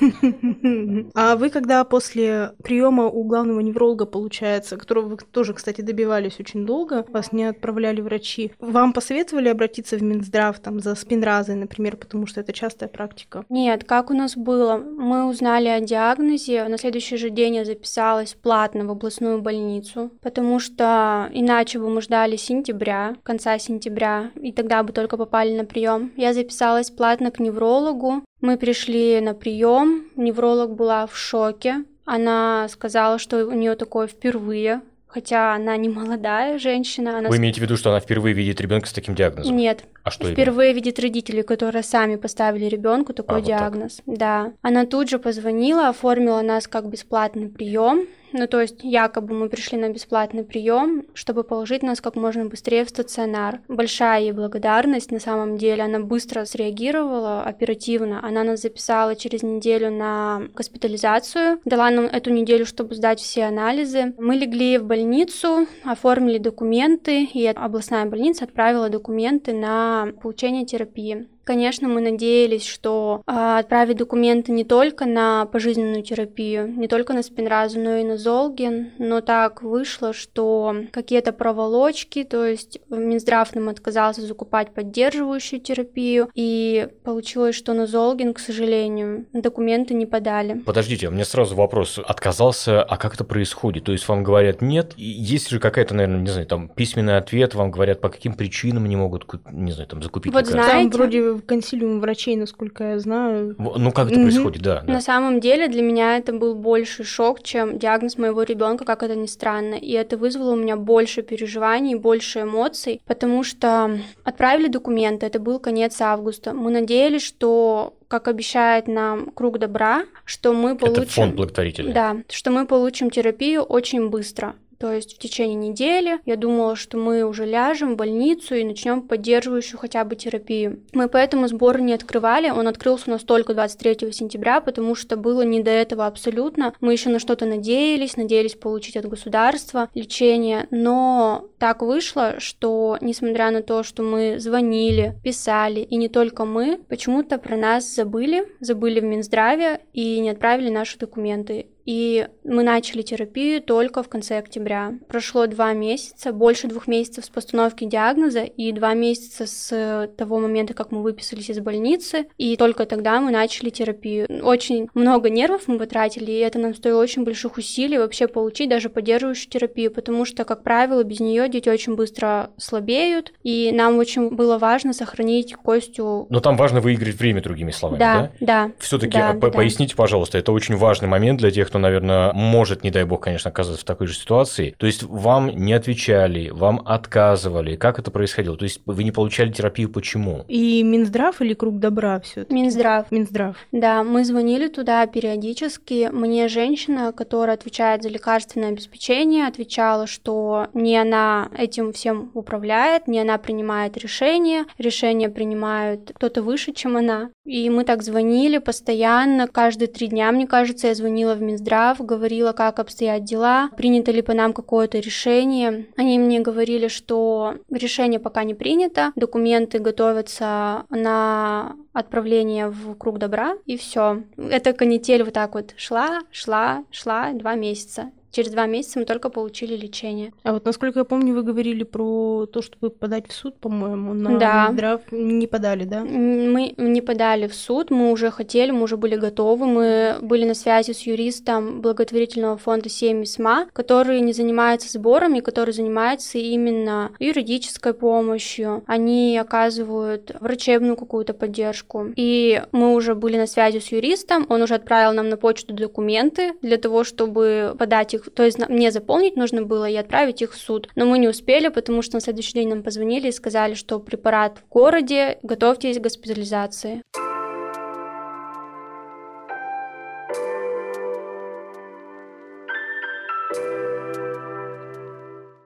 А 1.14 1.36
вы 1.36 1.50
когда 1.50 1.84
после 1.84 2.52
приема 2.62 3.06
у 3.06 3.24
главного 3.24 3.60
невролога, 3.60 4.06
получается, 4.06 4.76
которого 4.76 5.08
вы 5.08 5.16
тоже, 5.16 5.54
кстати, 5.54 5.80
добивались 5.80 6.38
очень 6.40 6.66
долго, 6.66 7.04
вас 7.08 7.32
не 7.32 7.44
отправляли 7.44 8.00
врачи, 8.00 8.52
вам 8.58 8.92
посоветовали 8.92 9.48
обратиться 9.48 9.96
в 9.96 10.02
Минздрав 10.02 10.58
там 10.60 10.80
за 10.80 10.94
спинразой, 10.94 11.56
например, 11.56 11.96
потому 11.96 12.26
что 12.26 12.40
это 12.40 12.52
частая 12.52 12.88
практика? 12.88 13.44
Нет, 13.48 13.84
как 13.84 14.10
у 14.10 14.14
нас 14.14 14.36
было? 14.36 14.76
Мы 14.76 15.28
узнали 15.28 15.68
о 15.68 15.80
диагнозе, 15.80 16.62
на 16.70 16.78
следующий 16.78 17.16
же 17.16 17.30
день 17.30 17.56
я 17.56 17.64
записалась 17.64 18.34
платно 18.34 18.84
в 18.86 18.90
областную 18.90 19.42
больницу, 19.42 20.10
потому 20.22 20.58
что 20.58 21.28
иначе 21.32 21.78
бы 21.78 21.90
мы 21.90 22.00
ждали 22.00 22.36
сентября, 22.36 23.16
конца 23.22 23.58
сентября, 23.58 24.30
и 24.40 24.52
тогда 24.52 24.82
бы 24.82 24.92
только 24.92 25.16
попали 25.16 25.54
на 25.54 25.64
прием. 25.64 26.12
Я 26.16 26.32
записалась 26.32 26.90
платно 26.90 27.30
к 27.30 27.40
неврологу. 27.40 28.22
Мы 28.40 28.56
пришли 28.56 29.20
на 29.20 29.34
прием, 29.34 30.06
невролог 30.16 30.74
была 30.74 31.06
в 31.06 31.16
шоке. 31.16 31.84
Она 32.04 32.66
сказала, 32.68 33.18
что 33.18 33.46
у 33.46 33.52
нее 33.52 33.74
такое 33.76 34.06
впервые, 34.06 34.80
хотя 35.12 35.54
она 35.54 35.76
не 35.76 35.88
молодая 35.88 36.58
женщина. 36.58 37.18
Она... 37.18 37.28
Вы 37.28 37.36
имеете 37.38 37.60
в 37.60 37.64
виду, 37.64 37.76
что 37.76 37.90
она 37.90 38.00
впервые 38.00 38.32
видит 38.34 38.60
ребенка 38.60 38.86
с 38.86 38.92
таким 38.92 39.14
диагнозом? 39.14 39.56
Нет. 39.56 39.84
А 40.04 40.10
что 40.10 40.30
впервые 40.30 40.70
именно? 40.70 40.76
видит 40.76 40.98
родителей, 41.00 41.42
которые 41.42 41.82
сами 41.82 42.16
поставили 42.16 42.66
ребенку 42.66 43.12
такой 43.12 43.38
а, 43.38 43.40
диагноз. 43.40 44.00
Вот 44.06 44.18
так. 44.18 44.46
Да. 44.46 44.52
Она 44.62 44.86
тут 44.86 45.10
же 45.10 45.18
позвонила, 45.18 45.88
оформила 45.88 46.40
нас 46.42 46.66
как 46.66 46.88
бесплатный 46.88 47.48
прием. 47.48 48.06
Ну, 48.32 48.46
то 48.46 48.60
есть, 48.60 48.80
якобы 48.82 49.34
мы 49.34 49.48
пришли 49.48 49.78
на 49.78 49.88
бесплатный 49.88 50.44
прием, 50.44 51.04
чтобы 51.14 51.44
положить 51.44 51.82
нас 51.82 52.00
как 52.00 52.16
можно 52.16 52.46
быстрее 52.46 52.84
в 52.84 52.88
стационар. 52.88 53.60
Большая 53.68 54.22
ей 54.22 54.32
благодарность, 54.32 55.10
на 55.10 55.20
самом 55.20 55.56
деле, 55.56 55.82
она 55.82 56.00
быстро 56.00 56.44
среагировала, 56.44 57.42
оперативно. 57.42 58.24
Она 58.24 58.44
нас 58.44 58.62
записала 58.62 59.16
через 59.16 59.42
неделю 59.42 59.90
на 59.90 60.42
госпитализацию, 60.54 61.60
дала 61.64 61.90
нам 61.90 62.04
эту 62.04 62.30
неделю, 62.30 62.66
чтобы 62.66 62.94
сдать 62.94 63.20
все 63.20 63.44
анализы. 63.44 64.14
Мы 64.18 64.36
легли 64.36 64.78
в 64.78 64.84
больницу, 64.84 65.66
оформили 65.84 66.38
документы, 66.38 67.24
и 67.24 67.46
областная 67.46 68.06
больница 68.06 68.44
отправила 68.44 68.88
документы 68.88 69.52
на 69.52 70.12
получение 70.22 70.64
терапии. 70.64 71.26
Конечно, 71.44 71.88
мы 71.88 72.00
надеялись, 72.00 72.66
что 72.66 73.22
э, 73.26 73.58
отправить 73.58 73.96
документы 73.96 74.52
не 74.52 74.64
только 74.64 75.06
на 75.06 75.46
пожизненную 75.46 76.02
терапию, 76.02 76.68
не 76.68 76.86
только 76.86 77.12
на 77.12 77.22
спинразу, 77.22 77.80
но 77.80 77.96
и 77.96 78.04
на 78.04 78.16
золгин, 78.18 78.92
но 78.98 79.20
так 79.20 79.62
вышло, 79.62 80.12
что 80.12 80.74
какие-то 80.92 81.32
проволочки, 81.32 82.24
то 82.24 82.44
есть 82.44 82.80
Минздрав 82.88 83.54
нам 83.54 83.68
отказался 83.68 84.22
закупать 84.22 84.72
поддерживающую 84.74 85.60
терапию, 85.60 86.28
и 86.34 86.88
получилось, 87.04 87.56
что 87.56 87.72
на 87.72 87.86
золгин, 87.86 88.34
к 88.34 88.38
сожалению, 88.38 89.26
документы 89.32 89.94
не 89.94 90.06
подали. 90.06 90.54
Подождите, 90.60 91.08
у 91.08 91.10
меня 91.10 91.24
сразу 91.24 91.56
вопрос. 91.56 91.98
Отказался, 92.04 92.82
а 92.82 92.96
как 92.96 93.14
это 93.14 93.24
происходит? 93.24 93.84
То 93.84 93.92
есть 93.92 94.06
вам 94.08 94.22
говорят 94.22 94.62
нет? 94.62 94.92
Есть 94.96 95.48
же 95.48 95.58
какая-то, 95.58 95.94
наверное, 95.94 96.20
не 96.20 96.30
знаю, 96.30 96.46
там 96.46 96.68
письменный 96.68 97.16
ответ, 97.16 97.54
вам 97.54 97.70
говорят, 97.70 98.00
по 98.00 98.08
каким 98.08 98.34
причинам 98.34 98.86
не 98.86 98.96
могут, 98.96 99.26
не 99.50 99.72
знаю, 99.72 99.88
там 99.88 100.02
закупить 100.02 100.32
вот? 100.32 100.46
Знаете, 100.46 100.90
там 100.90 100.90
вроде 100.90 101.29
консилиум 101.38 102.00
врачей, 102.00 102.36
насколько 102.36 102.84
я 102.84 102.98
знаю. 102.98 103.54
Ну, 103.58 103.92
как 103.92 104.08
это 104.08 104.16
угу. 104.16 104.24
происходит, 104.24 104.62
да, 104.62 104.80
да. 104.80 104.92
На 104.92 105.00
самом 105.00 105.40
деле 105.40 105.68
для 105.68 105.82
меня 105.82 106.16
это 106.16 106.32
был 106.32 106.54
больше 106.54 107.04
шок, 107.04 107.42
чем 107.42 107.78
диагноз 107.78 108.18
моего 108.18 108.42
ребенка, 108.42 108.84
как 108.84 109.02
это 109.02 109.14
ни 109.14 109.26
странно. 109.26 109.74
И 109.74 109.92
это 109.92 110.16
вызвало 110.16 110.52
у 110.52 110.56
меня 110.56 110.76
больше 110.76 111.22
переживаний, 111.22 111.94
больше 111.94 112.42
эмоций, 112.42 113.00
потому 113.06 113.44
что 113.44 113.98
отправили 114.24 114.68
документы, 114.68 115.26
это 115.26 115.38
был 115.38 115.58
конец 115.58 116.00
августа. 116.00 116.52
Мы 116.52 116.70
надеялись, 116.70 117.22
что 117.22 117.94
как 118.08 118.26
обещает 118.26 118.88
нам 118.88 119.30
Круг 119.30 119.58
Добра, 119.58 120.04
что 120.24 120.52
мы 120.52 120.76
получим... 120.76 121.02
Это 121.02 121.12
фонд 121.12 121.34
благотворительный. 121.36 121.92
Да, 121.92 122.16
что 122.28 122.50
мы 122.50 122.66
получим 122.66 123.08
терапию 123.08 123.62
очень 123.62 124.08
быстро. 124.08 124.56
То 124.80 124.94
есть 124.94 125.14
в 125.14 125.18
течение 125.18 125.56
недели 125.56 126.20
я 126.24 126.36
думала, 126.36 126.74
что 126.74 126.96
мы 126.96 127.22
уже 127.24 127.44
ляжем 127.44 127.92
в 127.92 127.96
больницу 127.96 128.54
и 128.54 128.64
начнем 128.64 129.02
поддерживающую 129.02 129.78
хотя 129.78 130.04
бы 130.04 130.16
терапию. 130.16 130.80
Мы 130.94 131.08
поэтому 131.08 131.48
сбор 131.48 131.82
не 131.82 131.92
открывали, 131.92 132.48
он 132.48 132.66
открылся 132.66 133.04
у 133.08 133.10
нас 133.10 133.22
только 133.22 133.52
23 133.52 134.10
сентября, 134.10 134.62
потому 134.62 134.94
что 134.94 135.18
было 135.18 135.42
не 135.42 135.62
до 135.62 135.70
этого 135.70 136.06
абсолютно. 136.06 136.72
Мы 136.80 136.92
еще 136.92 137.10
на 137.10 137.18
что-то 137.18 137.44
надеялись, 137.44 138.16
надеялись 138.16 138.54
получить 138.54 138.96
от 138.96 139.06
государства 139.06 139.90
лечение, 139.94 140.66
но 140.70 141.50
так 141.58 141.82
вышло, 141.82 142.40
что 142.40 142.96
несмотря 143.02 143.50
на 143.50 143.62
то, 143.62 143.82
что 143.82 144.02
мы 144.02 144.38
звонили, 144.38 145.14
писали, 145.22 145.80
и 145.80 145.96
не 145.96 146.08
только 146.08 146.46
мы, 146.46 146.80
почему-то 146.88 147.36
про 147.36 147.58
нас 147.58 147.94
забыли, 147.94 148.48
забыли 148.60 149.00
в 149.00 149.04
Минздраве 149.04 149.80
и 149.92 150.20
не 150.20 150.30
отправили 150.30 150.70
наши 150.70 150.98
документы. 150.98 151.66
И 151.90 152.28
мы 152.44 152.62
начали 152.62 153.02
терапию 153.02 153.60
только 153.60 154.04
в 154.04 154.08
конце 154.08 154.38
октября. 154.38 154.94
Прошло 155.08 155.48
два 155.48 155.72
месяца, 155.72 156.32
больше 156.32 156.68
двух 156.68 156.86
месяцев 156.86 157.24
с 157.24 157.28
постановки 157.28 157.84
диагноза 157.84 158.44
и 158.44 158.70
два 158.70 158.94
месяца 158.94 159.44
с 159.44 160.08
того 160.16 160.38
момента, 160.38 160.72
как 160.72 160.92
мы 160.92 161.02
выписались 161.02 161.50
из 161.50 161.58
больницы. 161.58 162.26
И 162.38 162.56
только 162.56 162.86
тогда 162.86 163.20
мы 163.20 163.32
начали 163.32 163.70
терапию. 163.70 164.28
Очень 164.44 164.88
много 164.94 165.30
нервов 165.30 165.62
мы 165.66 165.80
потратили, 165.80 166.30
и 166.30 166.38
это 166.38 166.60
нам 166.60 166.76
стоило 166.76 167.02
очень 167.02 167.24
больших 167.24 167.56
усилий 167.56 167.98
вообще 167.98 168.28
получить 168.28 168.70
даже 168.70 168.88
поддерживающую 168.88 169.50
терапию, 169.50 169.90
потому 169.90 170.24
что, 170.24 170.44
как 170.44 170.62
правило, 170.62 171.02
без 171.02 171.18
нее 171.18 171.48
дети 171.48 171.68
очень 171.68 171.96
быстро 171.96 172.50
слабеют, 172.56 173.32
и 173.42 173.72
нам 173.72 173.98
очень 173.98 174.30
было 174.30 174.58
важно 174.58 174.92
сохранить 174.92 175.54
Костю. 175.54 176.28
Но 176.30 176.38
там 176.38 176.56
важно 176.56 176.80
выиграть 176.80 177.16
время, 177.16 177.42
другими 177.42 177.72
словами, 177.72 177.98
да? 177.98 178.32
Да, 178.38 178.46
да. 178.46 178.72
Все-таки 178.78 179.18
да, 179.18 179.32
по 179.32 179.48
да. 179.48 179.50
поясните, 179.50 179.96
пожалуйста, 179.96 180.38
это 180.38 180.52
очень 180.52 180.76
важный 180.76 181.08
момент 181.08 181.40
для 181.40 181.50
тех, 181.50 181.66
кто 181.66 181.79
наверное, 181.80 182.32
может, 182.32 182.84
не 182.84 182.90
дай 182.90 183.04
бог, 183.04 183.20
конечно, 183.20 183.50
оказаться 183.50 183.80
в 183.80 183.84
такой 183.84 184.06
же 184.06 184.14
ситуации. 184.14 184.74
То 184.78 184.86
есть 184.86 185.02
вам 185.02 185.48
не 185.48 185.72
отвечали, 185.72 186.50
вам 186.50 186.82
отказывали. 186.84 187.76
Как 187.76 187.98
это 187.98 188.10
происходило? 188.10 188.56
То 188.56 188.64
есть 188.64 188.80
вы 188.86 189.04
не 189.04 189.12
получали 189.12 189.50
терапию, 189.50 189.90
почему? 189.90 190.44
И 190.48 190.82
Минздрав 190.82 191.40
или 191.40 191.54
Круг 191.54 191.78
Добра 191.78 192.20
все 192.20 192.46
Минздрав. 192.48 193.10
Минздрав. 193.10 193.56
Да, 193.72 194.02
мы 194.02 194.24
звонили 194.24 194.68
туда 194.68 195.06
периодически. 195.06 196.08
Мне 196.12 196.48
женщина, 196.48 197.12
которая 197.12 197.56
отвечает 197.56 198.02
за 198.02 198.08
лекарственное 198.08 198.70
обеспечение, 198.70 199.46
отвечала, 199.46 200.06
что 200.06 200.66
не 200.74 200.96
она 200.96 201.48
этим 201.56 201.92
всем 201.92 202.30
управляет, 202.34 203.08
не 203.08 203.20
она 203.20 203.38
принимает 203.38 203.96
решения, 203.96 204.64
решения 204.78 205.28
принимают 205.28 206.12
кто-то 206.14 206.42
выше, 206.42 206.72
чем 206.72 206.96
она. 206.96 207.30
И 207.44 207.68
мы 207.70 207.84
так 207.84 208.02
звонили 208.02 208.58
постоянно, 208.58 209.48
каждые 209.48 209.88
три 209.88 210.06
дня, 210.08 210.30
мне 210.30 210.46
кажется, 210.46 210.88
я 210.88 210.94
звонила 210.94 211.34
в 211.34 211.42
Минздрав, 211.42 211.69
говорила, 212.00 212.52
как 212.52 212.78
обстоят 212.78 213.24
дела, 213.24 213.70
принято 213.76 214.10
ли 214.12 214.22
по 214.22 214.34
нам 214.34 214.52
какое-то 214.52 214.98
решение. 214.98 215.86
Они 215.96 216.18
мне 216.18 216.40
говорили, 216.40 216.88
что 216.88 217.54
решение 217.70 218.20
пока 218.20 218.44
не 218.44 218.54
принято, 218.54 219.12
документы 219.16 219.78
готовятся 219.78 220.84
на 220.90 221.76
отправление 221.92 222.68
в 222.68 222.94
круг 222.94 223.18
добра, 223.18 223.54
и 223.66 223.76
все. 223.76 224.22
Эта 224.36 224.72
канитель 224.72 225.24
вот 225.24 225.34
так 225.34 225.54
вот 225.54 225.74
шла, 225.76 226.20
шла, 226.30 226.84
шла 226.90 227.32
два 227.32 227.54
месяца. 227.54 228.10
Через 228.30 228.52
два 228.52 228.66
месяца 228.66 228.98
мы 228.98 229.04
только 229.04 229.28
получили 229.28 229.76
лечение. 229.76 230.32
А 230.44 230.52
вот 230.52 230.64
насколько 230.64 231.00
я 231.00 231.04
помню, 231.04 231.34
вы 231.34 231.42
говорили 231.42 231.82
про 231.84 232.46
то, 232.46 232.62
чтобы 232.62 232.90
подать 232.90 233.28
в 233.28 233.32
суд, 233.32 233.56
по-моему, 233.56 234.14
на 234.14 234.38
Да. 234.38 234.66
Минздрав. 234.68 235.00
Не 235.10 235.46
подали, 235.46 235.84
да? 235.84 236.04
Мы 236.04 236.74
не 236.76 237.00
подали 237.00 237.48
в 237.48 237.54
суд, 237.54 237.90
мы 237.90 238.10
уже 238.12 238.30
хотели, 238.30 238.70
мы 238.70 238.82
уже 238.82 238.96
были 238.96 239.16
готовы, 239.16 239.66
мы 239.66 240.16
были 240.22 240.44
на 240.44 240.54
связи 240.54 240.92
с 240.92 241.00
юристом 241.00 241.80
благотворительного 241.80 242.56
фонда 242.56 242.88
«Семьи 242.88 243.24
СМА», 243.24 243.66
который 243.72 244.20
не 244.20 244.32
занимается 244.32 244.90
сборами, 244.90 245.40
который 245.40 245.72
занимается 245.72 246.38
именно 246.38 247.10
юридической 247.18 247.94
помощью. 247.94 248.82
Они 248.86 249.36
оказывают 249.38 250.36
врачебную 250.40 250.96
какую-то 250.96 251.34
поддержку. 251.34 252.06
И 252.16 252.62
мы 252.72 252.94
уже 252.94 253.14
были 253.14 253.36
на 253.36 253.46
связи 253.46 253.78
с 253.78 253.92
юристом, 253.92 254.46
он 254.48 254.62
уже 254.62 254.74
отправил 254.74 255.12
нам 255.12 255.28
на 255.28 255.36
почту 255.36 255.74
документы 255.74 256.52
для 256.62 256.76
того, 256.76 257.04
чтобы 257.04 257.74
подать 257.78 258.14
их, 258.14 258.19
то 258.34 258.44
есть 258.44 258.58
мне 258.68 258.90
заполнить 258.90 259.36
нужно 259.36 259.62
было 259.62 259.88
и 259.88 259.96
отправить 259.96 260.42
их 260.42 260.52
в 260.52 260.56
суд. 260.56 260.88
Но 260.96 261.06
мы 261.06 261.18
не 261.18 261.28
успели, 261.28 261.68
потому 261.68 262.02
что 262.02 262.16
на 262.16 262.20
следующий 262.20 262.54
день 262.54 262.68
нам 262.68 262.82
позвонили 262.82 263.28
и 263.28 263.32
сказали, 263.32 263.74
что 263.74 263.98
препарат 264.00 264.58
в 264.58 264.68
городе, 264.72 265.38
готовьтесь 265.42 265.98
к 265.98 266.02
госпитализации. 266.02 267.02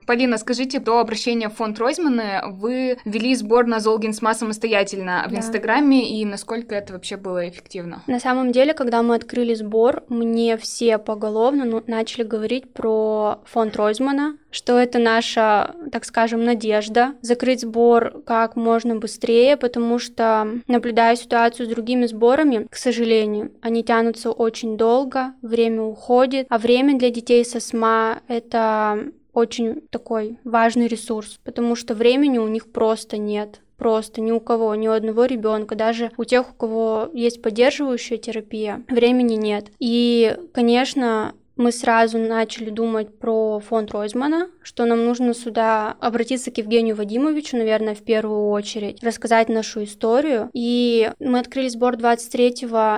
Полина, 0.07 0.39
скажите, 0.39 0.79
до 0.81 1.01
обращения 1.01 1.49
в 1.49 1.55
фонд 1.55 1.79
Ройзмана 1.79 2.45
вы 2.47 2.99
вели 3.05 3.35
сбор 3.35 3.67
на 3.67 3.81
Золгинсма 3.81 4.35
самостоятельно 4.35 5.25
в 5.29 5.33
Да. 5.33 5.39
Инстаграме, 5.39 6.21
и 6.21 6.25
насколько 6.25 6.75
это 6.75 6.93
вообще 6.93 7.17
было 7.17 7.49
эффективно? 7.49 8.03
На 8.07 8.21
самом 8.21 8.53
деле, 8.53 8.75
когда 8.75 9.03
мы 9.03 9.15
открыли 9.15 9.55
сбор, 9.55 10.05
мне 10.09 10.57
все 10.57 10.99
поголовно 10.99 11.65
ну, 11.65 11.83
начали 11.87 12.23
говорить 12.23 12.73
про 12.73 13.41
фонд 13.45 13.77
Ройзмана, 13.77 14.37
что 14.51 14.79
это 14.79 14.99
наша, 14.99 15.75
так 15.91 16.05
скажем, 16.05 16.45
надежда 16.45 17.15
закрыть 17.23 17.63
сбор 17.63 18.23
как 18.25 18.57
можно 18.57 18.97
быстрее, 18.97 19.57
потому 19.57 19.99
что, 19.99 20.47
наблюдая 20.69 21.17
ситуацию 21.17 21.67
с 21.67 21.69
другими 21.69 22.07
сборами, 22.07 22.67
к 22.71 22.77
сожалению, 22.77 23.53
они 23.63 23.83
тянутся 23.83 24.31
очень 24.31 24.77
долго, 24.77 25.35
время 25.43 25.83
уходит, 25.83 26.47
а 26.51 26.59
время 26.59 26.99
для 26.99 27.11
детей 27.11 27.45
со 27.45 27.59
СМА— 27.61 28.21
это 28.29 29.07
очень 29.35 29.83
такой 29.91 30.39
важный 30.45 30.87
ресурс, 30.87 31.39
потому 31.45 31.77
что 31.77 31.95
времени 31.95 32.39
у 32.39 32.49
них 32.49 32.73
просто 32.73 33.19
нет. 33.19 33.61
Просто 33.77 34.21
ни 34.21 34.31
у 34.31 34.39
кого, 34.39 34.75
ни 34.77 34.87
у 34.87 34.93
одного 34.93 35.25
ребенка, 35.25 35.75
даже 35.75 36.13
у 36.17 36.25
тех, 36.25 36.51
у 36.51 36.55
кого 36.55 37.11
есть 37.13 37.43
поддерживающая 37.43 38.19
терапия, 38.19 38.85
времени 38.89 39.35
нет. 39.35 39.73
И, 39.81 40.37
конечно, 40.53 41.35
мы 41.57 41.73
сразу 41.73 42.19
начали 42.19 42.71
думать 42.71 43.19
про 43.19 43.61
фонд 43.61 43.93
Ройзмана, 43.93 44.49
что 44.63 44.85
нам 44.85 45.05
нужно 45.05 45.35
сюда 45.35 45.97
обратиться 46.01 46.51
к 46.51 46.59
Евгению 46.59 46.97
Вадимовичу, 46.97 47.57
наверное, 47.57 47.95
в 47.95 48.03
первую 48.03 48.49
очередь, 48.49 49.03
рассказать 49.03 49.49
нашу 49.49 49.85
историю. 49.85 50.51
И 50.53 51.11
мы 51.21 51.39
открыли 51.39 51.69
сбор 51.69 51.97
23 51.97 52.55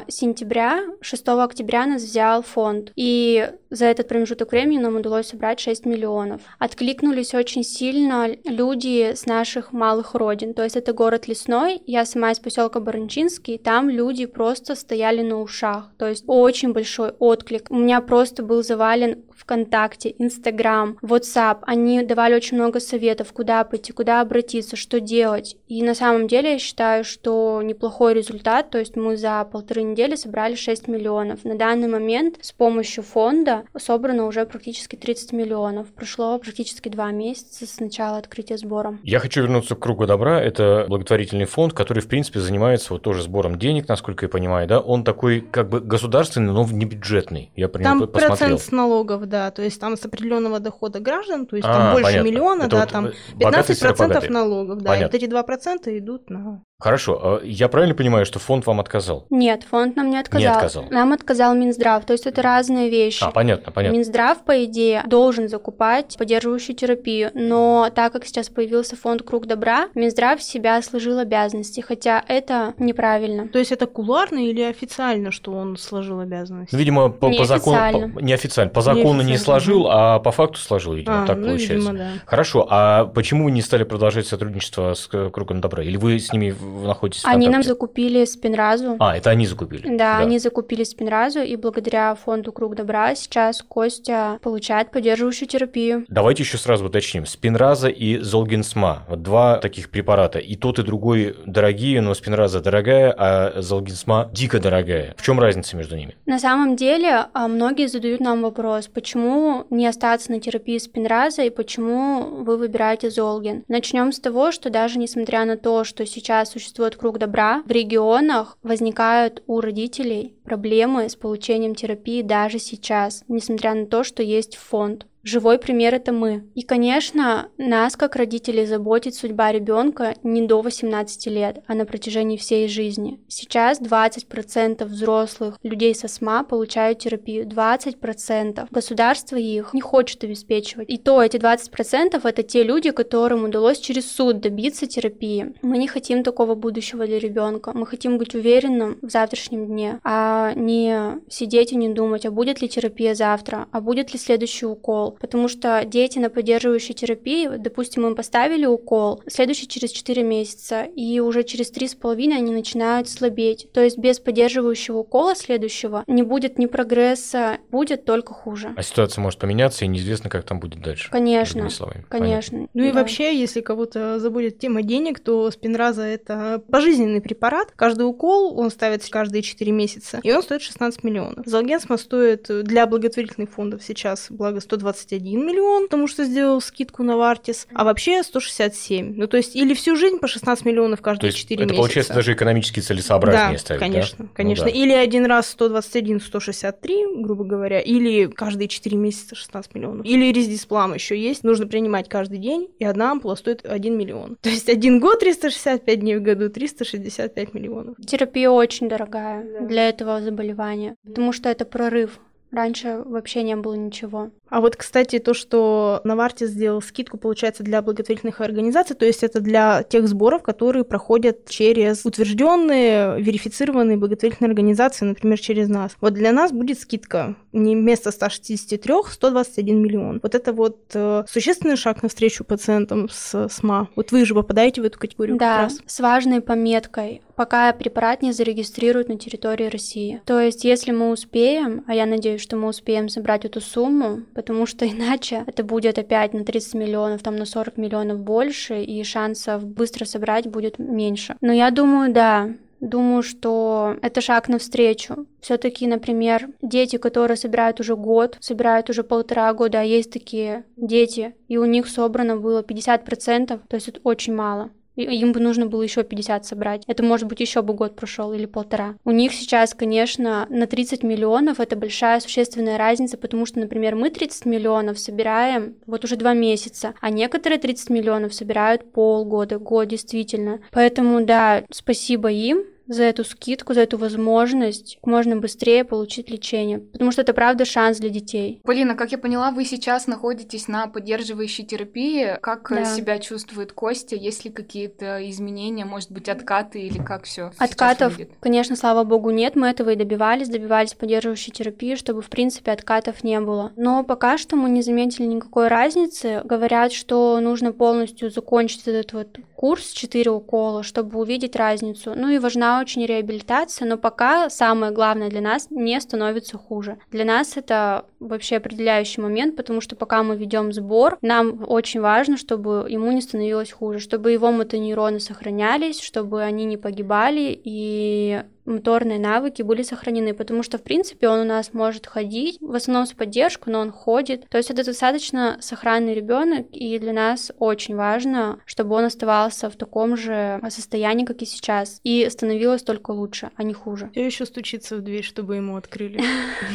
сентября, 0.08 0.84
6 1.00 1.28
октября 1.28 1.86
нас 1.86 2.02
взял 2.02 2.42
фонд. 2.42 2.92
И 2.96 3.50
за 3.70 3.86
этот 3.86 4.08
промежуток 4.08 4.52
времени 4.52 4.78
нам 4.78 4.96
удалось 4.96 5.28
собрать 5.28 5.60
6 5.60 5.86
миллионов. 5.86 6.40
Откликнулись 6.58 7.34
очень 7.34 7.64
сильно 7.64 8.28
люди 8.44 9.12
с 9.14 9.26
наших 9.26 9.72
малых 9.72 10.14
родин. 10.14 10.54
То 10.54 10.62
есть 10.64 10.76
это 10.76 10.92
город 10.92 11.28
Лесной, 11.28 11.82
я 11.86 12.04
сама 12.04 12.30
из 12.32 12.38
поселка 12.38 12.80
Баранчинский, 12.80 13.58
там 13.58 13.90
люди 13.90 14.26
просто 14.26 14.74
стояли 14.74 15.22
на 15.22 15.40
ушах. 15.40 15.90
То 15.98 16.08
есть 16.08 16.24
очень 16.26 16.72
большой 16.72 17.10
отклик. 17.18 17.66
У 17.70 17.76
меня 17.76 18.00
просто 18.00 18.42
был 18.46 18.62
завален 18.62 19.22
ВКонтакте, 19.36 20.14
Инстаграм, 20.18 20.98
WhatsApp. 21.02 21.58
Они 21.62 22.02
давали 22.02 22.34
очень 22.34 22.56
много 22.56 22.80
советов, 22.80 23.32
куда 23.32 23.64
пойти, 23.64 23.92
куда 23.92 24.20
обратиться, 24.20 24.76
что 24.76 25.00
делать. 25.00 25.56
И 25.68 25.82
на 25.82 25.94
самом 25.94 26.28
деле 26.28 26.52
я 26.52 26.58
считаю, 26.58 27.04
что 27.04 27.60
неплохой 27.62 28.14
результат. 28.14 28.70
То 28.70 28.78
есть 28.78 28.96
мы 28.96 29.16
за 29.16 29.44
полторы 29.50 29.82
недели 29.82 30.14
собрали 30.14 30.54
6 30.54 30.88
миллионов. 30.88 31.44
На 31.44 31.56
данный 31.56 31.88
момент 31.88 32.36
с 32.40 32.52
помощью 32.52 33.02
фонда 33.04 33.64
собрано 33.76 34.26
уже 34.26 34.44
практически 34.46 34.96
30 34.96 35.32
миллионов. 35.32 35.88
Прошло 35.88 36.38
практически 36.38 36.88
два 36.88 37.10
месяца 37.10 37.66
с 37.66 37.80
начала 37.80 38.18
открытия 38.18 38.58
сбора. 38.58 38.98
Я 39.02 39.18
хочу 39.18 39.42
вернуться 39.42 39.74
к 39.74 39.78
кругу 39.78 40.06
добра. 40.06 40.40
Это 40.40 40.86
благотворительный 40.88 41.44
фонд, 41.46 41.72
который, 41.72 42.00
в 42.00 42.08
принципе, 42.08 42.40
занимается 42.40 42.92
вот 42.92 43.02
тоже 43.02 43.22
сбором 43.22 43.58
денег, 43.58 43.88
насколько 43.88 44.24
я 44.24 44.28
понимаю, 44.28 44.66
да? 44.66 44.80
Он 44.80 45.04
такой 45.04 45.40
как 45.40 45.68
бы 45.68 45.80
государственный, 45.80 46.52
но 46.52 46.66
не 46.70 46.84
бюджетный. 46.84 47.50
Я 47.56 47.68
Там 47.68 48.00
посмотрел. 48.00 48.28
процент 48.28 48.60
с 48.60 48.70
налогов, 48.70 49.25
да, 49.28 49.50
то 49.50 49.62
есть 49.62 49.80
там 49.80 49.96
с 49.96 50.04
определенного 50.04 50.60
дохода 50.60 51.00
граждан, 51.00 51.46
то 51.46 51.56
есть 51.56 51.68
А, 51.68 51.72
там 51.72 51.92
больше 51.92 52.04
понятно. 52.10 52.28
миллиона, 52.28 52.62
Это 52.62 52.70
да, 52.70 52.80
вот, 52.80 52.90
там 52.90 53.06
э, 53.06 53.12
богатые 53.34 53.74
15% 53.76 53.78
сыропогатые. 53.78 54.30
налогов, 54.30 54.78
да, 54.78 54.90
Понятно. 54.90 55.16
и 55.16 55.20
вот 55.20 55.46
эти 55.46 55.52
2% 55.92 55.98
идут 55.98 56.30
на... 56.30 56.62
Хорошо, 56.78 57.18
а 57.22 57.40
я 57.42 57.68
правильно 57.68 57.94
понимаю, 57.94 58.26
что 58.26 58.38
фонд 58.38 58.66
вам 58.66 58.80
отказал? 58.80 59.26
Нет, 59.30 59.62
фонд 59.64 59.96
нам 59.96 60.10
не 60.10 60.18
отказал. 60.18 60.56
отказал. 60.56 60.84
Нам 60.90 61.12
отказал 61.14 61.54
Минздрав. 61.54 62.04
То 62.04 62.12
есть 62.12 62.26
это 62.26 62.42
разные 62.42 62.90
вещи. 62.90 63.24
А, 63.24 63.30
понятно, 63.30 63.72
понятно. 63.72 63.96
Минздрав, 63.96 64.44
по 64.44 64.62
идее, 64.64 65.02
должен 65.06 65.48
закупать 65.48 66.14
поддерживающую 66.18 66.76
терапию, 66.76 67.30
но 67.32 67.88
так 67.94 68.12
как 68.12 68.26
сейчас 68.26 68.50
появился 68.50 68.94
фонд 68.94 69.22
Круг 69.22 69.46
Добра, 69.46 69.88
Минздрав 69.94 70.38
в 70.38 70.42
себя 70.42 70.82
сложил 70.82 71.18
обязанности, 71.18 71.80
хотя 71.80 72.22
это 72.28 72.74
неправильно. 72.78 73.48
То 73.48 73.58
есть 73.58 73.72
это 73.72 73.86
кулуарно 73.86 74.38
или 74.46 74.60
официально, 74.60 75.30
что 75.30 75.52
он 75.52 75.78
сложил 75.78 76.20
обязанности? 76.20 76.74
Ну, 76.74 76.78
видимо, 76.78 77.08
по, 77.08 77.32
по 77.32 77.44
закону... 77.46 78.10
По- 78.12 78.18
неофициально. 78.20 78.70
По 78.70 78.82
закону 78.82 79.22
не 79.22 79.30
Неофициально. 79.30 79.38
сложил, 79.38 79.86
а 79.88 80.18
по 80.18 80.30
факту 80.30 80.58
сложил, 80.58 80.92
видимо, 80.92 81.22
А, 81.22 81.26
так 81.26 81.38
ну, 81.38 81.46
получается. 81.46 81.74
видимо, 81.74 81.94
да. 81.94 82.08
Хорошо, 82.26 82.66
а 82.68 83.06
почему 83.06 83.44
вы 83.46 83.50
не 83.52 83.62
стали 83.62 83.84
продолжать 83.84 84.26
сотрудничество 84.26 84.92
с 84.92 85.06
Кругом 85.06 85.62
Добра? 85.62 85.82
Или 85.82 85.96
вы 85.96 86.18
с 86.18 86.32
ними 86.34 86.54
находитесь 86.84 87.22
в 87.22 87.26
Они 87.26 87.48
нам 87.48 87.62
закупили 87.62 88.24
спинразу. 88.24 88.96
А, 88.98 89.16
это 89.16 89.30
они 89.30 89.46
закупили? 89.46 89.96
Да, 89.96 90.18
они 90.18 90.38
закупили 90.38 90.84
спинразу, 90.84 91.40
и 91.40 91.56
благодаря 91.56 92.14
фонду 92.14 92.52
Круг 92.52 92.74
Добра 92.74 93.14
сейчас 93.14 93.62
Костя 93.62 94.38
получает 94.42 94.90
поддерживающую 94.90 95.48
терапию. 95.48 96.04
Давайте 96.08 96.42
еще 96.42 96.58
сразу 96.58 96.86
уточним. 96.86 97.26
Спинраза 97.26 97.88
и 97.88 98.18
Золгинсма. 98.18 99.04
Вот 99.08 99.22
два 99.22 99.58
таких 99.58 99.90
препарата. 99.90 100.38
И 100.38 100.56
тот, 100.56 100.78
и 100.78 100.82
другой 100.82 101.36
дорогие, 101.46 102.00
но 102.00 102.14
спинраза 102.14 102.60
дорогая, 102.60 103.14
а 103.16 103.62
Золгинсма 103.62 104.30
дико 104.32 104.60
дорогая. 104.60 105.14
В 105.16 105.22
чем 105.22 105.40
разница 105.40 105.76
между 105.76 105.96
ними? 105.96 106.16
На 106.26 106.38
самом 106.38 106.76
деле, 106.76 107.26
а, 107.32 107.48
многие 107.48 107.88
задают 107.88 108.20
нам 108.20 108.42
вопрос, 108.42 108.88
почему 108.88 109.66
не 109.70 109.86
остаться 109.86 110.30
на 110.32 110.40
терапии 110.40 110.78
спинраза 110.78 111.42
и 111.42 111.50
почему 111.50 112.42
вы 112.44 112.56
выбираете 112.56 113.10
Золгин. 113.10 113.64
Начнем 113.68 114.12
с 114.12 114.20
того, 114.20 114.52
что 114.52 114.70
даже 114.70 114.98
несмотря 114.98 115.44
на 115.44 115.56
то, 115.56 115.84
что 115.84 116.06
сейчас 116.06 116.55
существует 116.56 116.96
круг 116.96 117.18
добра, 117.18 117.62
в 117.66 117.70
регионах 117.70 118.56
возникают 118.62 119.42
у 119.46 119.60
родителей 119.60 120.36
проблемы 120.42 121.10
с 121.10 121.14
получением 121.14 121.74
терапии 121.74 122.22
даже 122.22 122.58
сейчас, 122.58 123.24
несмотря 123.28 123.74
на 123.74 123.84
то, 123.84 124.02
что 124.04 124.22
есть 124.22 124.56
фонд. 124.56 125.06
Живой 125.26 125.58
пример 125.58 125.92
это 125.92 126.12
мы. 126.12 126.44
И, 126.54 126.62
конечно, 126.62 127.48
нас, 127.58 127.96
как 127.96 128.14
родителей, 128.14 128.64
заботит 128.64 129.16
судьба 129.16 129.50
ребенка 129.50 130.14
не 130.22 130.46
до 130.46 130.62
18 130.62 131.26
лет, 131.26 131.64
а 131.66 131.74
на 131.74 131.84
протяжении 131.84 132.36
всей 132.36 132.68
жизни. 132.68 133.18
Сейчас 133.26 133.80
20% 133.80 134.84
взрослых 134.84 135.58
людей 135.64 135.96
со 135.96 136.06
СМА 136.06 136.44
получают 136.44 137.00
терапию. 137.00 137.44
20%. 137.44 138.68
Государство 138.70 139.34
их 139.34 139.74
не 139.74 139.80
хочет 139.80 140.22
обеспечивать. 140.22 140.88
И 140.88 140.96
то 140.96 141.20
эти 141.20 141.38
20% 141.38 142.20
это 142.22 142.42
те 142.44 142.62
люди, 142.62 142.92
которым 142.92 143.46
удалось 143.46 143.80
через 143.80 144.08
суд 144.08 144.38
добиться 144.38 144.86
терапии. 144.86 145.54
Мы 145.60 145.78
не 145.78 145.88
хотим 145.88 146.22
такого 146.22 146.54
будущего 146.54 147.04
для 147.04 147.18
ребенка. 147.18 147.72
Мы 147.74 147.84
хотим 147.86 148.18
быть 148.18 148.36
уверенным 148.36 148.98
в 149.02 149.10
завтрашнем 149.10 149.66
дне, 149.66 149.98
а 150.04 150.52
не 150.54 151.18
сидеть 151.28 151.72
и 151.72 151.76
не 151.76 151.88
думать, 151.88 152.24
а 152.26 152.30
будет 152.30 152.62
ли 152.62 152.68
терапия 152.68 153.16
завтра, 153.16 153.66
а 153.72 153.80
будет 153.80 154.12
ли 154.12 154.20
следующий 154.20 154.66
укол. 154.66 155.15
Потому 155.20 155.48
что 155.48 155.82
дети 155.84 156.18
на 156.18 156.30
поддерживающей 156.30 156.94
терапии, 156.94 157.48
допустим, 157.58 158.06
им 158.06 158.14
поставили 158.14 158.66
укол, 158.66 159.22
следующий 159.26 159.68
через 159.68 159.90
4 159.90 160.22
месяца, 160.22 160.82
и 160.82 161.20
уже 161.20 161.44
через 161.44 161.72
3,5 161.72 162.32
они 162.32 162.52
начинают 162.52 163.08
слабеть. 163.08 163.68
То 163.72 163.82
есть 163.82 163.98
без 163.98 164.18
поддерживающего 164.20 164.98
укола 164.98 165.34
следующего 165.34 166.04
не 166.06 166.22
будет 166.22 166.58
ни 166.58 166.66
прогресса, 166.66 167.58
будет 167.70 168.04
только 168.04 168.34
хуже. 168.34 168.72
А 168.76 168.82
ситуация 168.82 169.22
может 169.22 169.38
поменяться, 169.38 169.84
и 169.84 169.88
неизвестно, 169.88 170.30
как 170.30 170.44
там 170.44 170.60
будет 170.60 170.80
дальше. 170.80 171.10
Конечно, 171.10 171.60
конечно. 171.62 172.04
Понятно. 172.08 172.68
Ну 172.74 172.84
и 172.84 172.92
вообще, 172.92 173.38
если 173.38 173.60
кого-то 173.60 174.18
забудет 174.18 174.58
тема 174.58 174.82
денег, 174.82 175.20
то 175.20 175.50
спинраза 175.50 176.02
это 176.02 176.62
пожизненный 176.70 177.20
препарат. 177.20 177.72
Каждый 177.76 178.02
укол 178.02 178.58
он 178.58 178.70
ставится 178.70 179.10
каждые 179.10 179.42
4 179.42 179.72
месяца, 179.72 180.20
и 180.22 180.32
он 180.32 180.42
стоит 180.42 180.62
16 180.62 181.04
миллионов. 181.04 181.46
Залгенсма 181.46 181.96
стоит 181.96 182.48
для 182.64 182.86
благотворительных 182.86 183.50
фондов 183.50 183.82
сейчас, 183.82 184.26
благо, 184.30 184.60
121 185.06 185.46
миллион, 185.46 185.84
потому 185.84 186.08
что 186.08 186.24
сделал 186.24 186.60
скидку 186.60 187.02
на 187.02 187.16
Вартис, 187.16 187.66
а 187.72 187.84
вообще 187.84 188.22
167. 188.22 189.14
Ну, 189.16 189.26
то 189.26 189.36
есть, 189.36 189.56
или 189.56 189.74
всю 189.74 189.96
жизнь 189.96 190.18
по 190.18 190.26
16 190.26 190.64
миллионов 190.64 191.00
каждые 191.00 191.32
то 191.32 191.38
4 191.38 191.56
это 191.56 191.64
месяца. 191.64 191.76
получается 191.76 192.14
даже 192.14 192.32
экономически 192.32 192.80
целесообразнее 192.80 193.52
да, 193.52 193.58
ставить, 193.58 193.80
конечно, 193.80 194.24
да? 194.26 194.30
конечно. 194.34 194.64
Ну, 194.66 194.70
да. 194.70 194.76
Или 194.76 194.92
один 194.92 195.26
раз 195.26 195.48
121, 195.48 196.20
163, 196.20 197.22
грубо 197.22 197.44
говоря, 197.44 197.80
или 197.80 198.26
каждые 198.26 198.68
4 198.68 198.96
месяца 198.96 199.34
16 199.34 199.74
миллионов. 199.74 200.06
Или 200.06 200.32
рездисплам 200.32 200.94
еще 200.94 201.18
есть, 201.18 201.44
нужно 201.44 201.66
принимать 201.66 202.08
каждый 202.08 202.38
день, 202.38 202.68
и 202.78 202.84
одна 202.84 203.12
ампула 203.12 203.34
стоит 203.36 203.64
1 203.64 203.96
миллион. 203.96 204.36
То 204.40 204.48
есть 204.48 204.68
один 204.68 205.00
год 205.00 205.20
365 205.20 206.00
дней 206.00 206.16
в 206.16 206.22
году, 206.22 206.48
365 206.48 207.54
миллионов. 207.54 207.96
Терапия 208.06 208.50
очень 208.50 208.88
дорогая 208.88 209.44
да. 209.44 209.66
для 209.66 209.88
этого 209.88 210.20
заболевания, 210.20 210.96
потому 211.04 211.32
что 211.32 211.48
это 211.48 211.64
прорыв. 211.64 212.18
Раньше 212.52 213.02
вообще 213.04 213.42
не 213.42 213.56
было 213.56 213.74
ничего. 213.74 214.30
А 214.48 214.60
вот, 214.60 214.76
кстати, 214.76 215.18
то, 215.18 215.34
что 215.34 216.00
Навартис 216.04 216.50
сделал 216.50 216.80
скидку, 216.80 217.18
получается, 217.18 217.64
для 217.64 217.82
благотворительных 217.82 218.40
организаций, 218.40 218.94
то 218.94 219.04
есть 219.04 219.24
это 219.24 219.40
для 219.40 219.82
тех 219.82 220.06
сборов, 220.06 220.42
которые 220.42 220.84
проходят 220.84 221.48
через 221.48 222.06
утвержденные, 222.06 223.20
верифицированные 223.20 223.96
благотворительные 223.96 224.48
организации, 224.48 225.04
например, 225.04 225.38
через 225.40 225.68
нас. 225.68 225.96
Вот 226.00 226.14
для 226.14 226.32
нас 226.32 226.52
будет 226.52 226.78
скидка 226.78 227.34
не 227.52 227.74
вместо 227.74 228.12
163, 228.12 228.94
121 229.10 229.82
миллион. 229.82 230.20
Вот 230.22 230.34
это 230.34 230.52
вот 230.52 230.78
э, 230.94 231.24
существенный 231.28 231.76
шаг 231.76 232.02
навстречу 232.02 232.44
пациентам 232.44 233.08
с 233.10 233.48
СМА. 233.48 233.88
Вот 233.96 234.12
вы 234.12 234.24
же 234.24 234.34
попадаете 234.34 234.82
в 234.82 234.84
эту 234.84 234.98
категорию 234.98 235.36
да, 235.36 235.56
как 235.56 235.62
раз. 235.64 235.80
с 235.86 236.00
важной 236.00 236.40
пометкой 236.40 237.22
пока 237.36 237.72
препарат 237.72 238.22
не 238.22 238.32
зарегистрируют 238.32 239.08
на 239.08 239.18
территории 239.18 239.66
России. 239.66 240.20
То 240.24 240.40
есть, 240.40 240.64
если 240.64 240.90
мы 240.90 241.10
успеем, 241.10 241.84
а 241.86 241.94
я 241.94 242.06
надеюсь, 242.06 242.40
что 242.40 242.56
мы 242.56 242.68
успеем 242.68 243.08
собрать 243.08 243.44
эту 243.44 243.60
сумму, 243.60 244.22
потому 244.34 244.66
что 244.66 244.88
иначе 244.90 245.44
это 245.46 245.62
будет 245.62 245.98
опять 245.98 246.32
на 246.32 246.44
30 246.44 246.74
миллионов, 246.74 247.22
там 247.22 247.36
на 247.36 247.44
40 247.44 247.76
миллионов 247.76 248.20
больше, 248.20 248.82
и 248.82 249.02
шансов 249.04 249.64
быстро 249.64 250.04
собрать 250.04 250.46
будет 250.46 250.78
меньше. 250.78 251.36
Но 251.40 251.52
я 251.52 251.70
думаю, 251.70 252.12
да, 252.12 252.48
Думаю, 252.80 253.22
что 253.22 253.96
это 254.02 254.20
шаг 254.20 254.48
навстречу. 254.48 255.26
Все-таки, 255.40 255.86
например, 255.86 256.50
дети, 256.60 256.98
которые 256.98 257.38
собирают 257.38 257.80
уже 257.80 257.96
год, 257.96 258.36
собирают 258.40 258.90
уже 258.90 259.02
полтора 259.02 259.52
года, 259.54 259.80
а 259.80 259.82
есть 259.82 260.12
такие 260.12 260.64
дети, 260.76 261.34
и 261.48 261.56
у 261.56 261.64
них 261.64 261.88
собрано 261.88 262.36
было 262.36 262.62
50%, 262.62 263.60
то 263.66 263.74
есть 263.74 263.88
это 263.88 264.00
очень 264.04 264.34
мало 264.34 264.70
им 264.96 265.32
бы 265.32 265.40
нужно 265.40 265.66
было 265.66 265.82
еще 265.82 266.02
50 266.02 266.44
собрать. 266.44 266.82
Это 266.86 267.02
может 267.02 267.28
быть 267.28 267.40
еще 267.40 267.62
бы 267.62 267.74
год 267.74 267.96
прошел 267.96 268.32
или 268.32 268.46
полтора. 268.46 268.96
У 269.04 269.10
них 269.10 269.32
сейчас, 269.32 269.74
конечно, 269.74 270.46
на 270.50 270.66
30 270.66 271.02
миллионов 271.02 271.60
это 271.60 271.76
большая 271.76 272.20
существенная 272.20 272.78
разница, 272.78 273.16
потому 273.16 273.46
что, 273.46 273.60
например, 273.60 273.94
мы 273.94 274.10
30 274.10 274.46
миллионов 274.46 274.98
собираем 274.98 275.76
вот 275.86 276.04
уже 276.04 276.16
два 276.16 276.34
месяца, 276.34 276.94
а 277.00 277.10
некоторые 277.10 277.58
30 277.58 277.90
миллионов 277.90 278.34
собирают 278.34 278.92
полгода, 278.92 279.58
год 279.58 279.88
действительно. 279.88 280.60
Поэтому, 280.70 281.24
да, 281.24 281.64
спасибо 281.70 282.30
им, 282.30 282.64
за 282.88 283.04
эту 283.04 283.24
скидку, 283.24 283.74
за 283.74 283.80
эту 283.82 283.98
возможность 283.98 284.98
можно 285.04 285.36
быстрее 285.36 285.84
получить 285.84 286.30
лечение, 286.30 286.78
потому 286.78 287.12
что 287.12 287.22
это 287.22 287.32
правда 287.34 287.64
шанс 287.64 287.98
для 287.98 288.10
детей. 288.10 288.60
Полина, 288.64 288.94
как 288.94 289.12
я 289.12 289.18
поняла, 289.18 289.50
вы 289.50 289.64
сейчас 289.64 290.06
находитесь 290.06 290.68
на 290.68 290.86
поддерживающей 290.86 291.64
терапии. 291.64 292.38
Как 292.40 292.68
Да. 292.70 292.84
себя 292.84 293.18
чувствует 293.18 293.72
Костя? 293.72 294.16
Есть 294.16 294.44
ли 294.44 294.50
какие-то 294.50 295.18
изменения, 295.30 295.84
может 295.84 296.10
быть, 296.10 296.28
откаты 296.28 296.80
или 296.80 296.98
как 296.98 297.24
все? 297.24 297.52
Откатов, 297.58 298.18
конечно, 298.40 298.76
слава 298.76 299.04
богу, 299.04 299.30
нет. 299.30 299.56
Мы 299.56 299.68
этого 299.68 299.90
и 299.90 299.96
добивались, 299.96 300.48
добивались 300.48 300.94
поддерживающей 300.94 301.52
терапии, 301.52 301.94
чтобы, 301.94 302.22
в 302.22 302.28
принципе, 302.28 302.72
откатов 302.72 303.24
не 303.24 303.40
было. 303.40 303.72
Но 303.76 304.04
пока 304.04 304.38
что 304.38 304.56
мы 304.56 304.68
не 304.70 304.82
заметили 304.82 305.26
никакой 305.26 305.68
разницы. 305.68 306.40
Говорят, 306.44 306.92
что 306.92 307.38
нужно 307.40 307.72
полностью 307.72 308.30
закончить 308.30 308.86
этот 308.86 309.12
вот 309.12 309.38
курс 309.56 309.92
4 309.92 310.30
укола, 310.30 310.82
чтобы 310.82 311.18
увидеть 311.18 311.56
разницу. 311.56 312.12
Ну 312.14 312.28
и 312.28 312.38
важна 312.38 312.80
очень 312.80 313.04
реабилитация, 313.06 313.88
но 313.88 313.96
пока 313.96 314.50
самое 314.50 314.92
главное 314.92 315.30
для 315.30 315.40
нас 315.40 315.68
не 315.70 316.00
становится 316.00 316.58
хуже. 316.58 316.98
Для 317.10 317.24
нас 317.24 317.56
это 317.56 318.04
вообще 318.20 318.56
определяющий 318.56 319.20
момент, 319.20 319.56
потому 319.56 319.80
что 319.80 319.96
пока 319.96 320.22
мы 320.22 320.36
ведем 320.36 320.72
сбор, 320.72 321.18
нам 321.22 321.64
очень 321.66 322.00
важно, 322.00 322.36
чтобы 322.36 322.86
ему 322.88 323.10
не 323.12 323.22
становилось 323.22 323.72
хуже, 323.72 323.98
чтобы 323.98 324.32
его 324.32 324.52
мотонейроны 324.52 325.20
сохранялись, 325.20 326.00
чтобы 326.00 326.42
они 326.42 326.64
не 326.64 326.76
погибали 326.76 327.58
и 327.64 328.42
моторные 328.66 329.18
навыки 329.18 329.62
были 329.62 329.82
сохранены, 329.82 330.34
потому 330.34 330.62
что, 330.62 330.78
в 330.78 330.82
принципе, 330.82 331.28
он 331.28 331.40
у 331.40 331.44
нас 331.44 331.72
может 331.72 332.06
ходить, 332.06 332.58
в 332.60 332.74
основном 332.74 333.06
с 333.06 333.12
поддержку, 333.12 333.70
но 333.70 333.80
он 333.80 333.92
ходит. 333.92 334.48
То 334.48 334.58
есть 334.58 334.70
это 334.70 334.84
достаточно 334.84 335.56
сохранный 335.60 336.14
ребенок, 336.14 336.66
и 336.72 336.98
для 336.98 337.12
нас 337.12 337.52
очень 337.58 337.96
важно, 337.96 338.60
чтобы 338.66 338.96
он 338.96 339.04
оставался 339.04 339.70
в 339.70 339.76
таком 339.76 340.16
же 340.16 340.60
состоянии, 340.68 341.24
как 341.24 341.42
и 341.42 341.46
сейчас, 341.46 342.00
и 342.04 342.28
становилось 342.30 342.82
только 342.82 343.10
лучше, 343.12 343.50
а 343.56 343.62
не 343.62 343.72
хуже. 343.72 344.10
Все 344.12 344.26
еще 344.26 344.46
стучится 344.46 344.96
в 344.96 345.00
дверь, 345.00 345.24
чтобы 345.24 345.56
ему 345.56 345.76
открыли. 345.76 346.20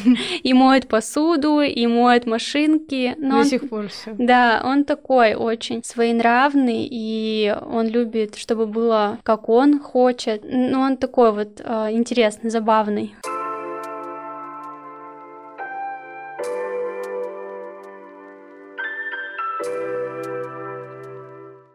И 0.43 0.53
моет 0.53 0.87
посуду, 0.87 1.61
и 1.61 1.87
моет 1.87 2.25
машинки. 2.25 3.15
До 3.17 3.43
сих 3.43 3.69
пор 3.69 3.87
все. 3.87 4.15
Да, 4.17 4.61
он 4.63 4.85
такой 4.85 5.35
очень 5.35 5.83
своенравный, 5.83 6.87
и 6.89 7.55
он 7.65 7.87
любит, 7.87 8.35
чтобы 8.35 8.65
было 8.65 9.19
как 9.23 9.49
он 9.49 9.79
хочет. 9.79 10.43
Но 10.43 10.81
он 10.81 10.97
такой 10.97 11.31
вот 11.31 11.61
э, 11.63 11.80
интересный, 11.89 12.49
забавный. 12.49 13.15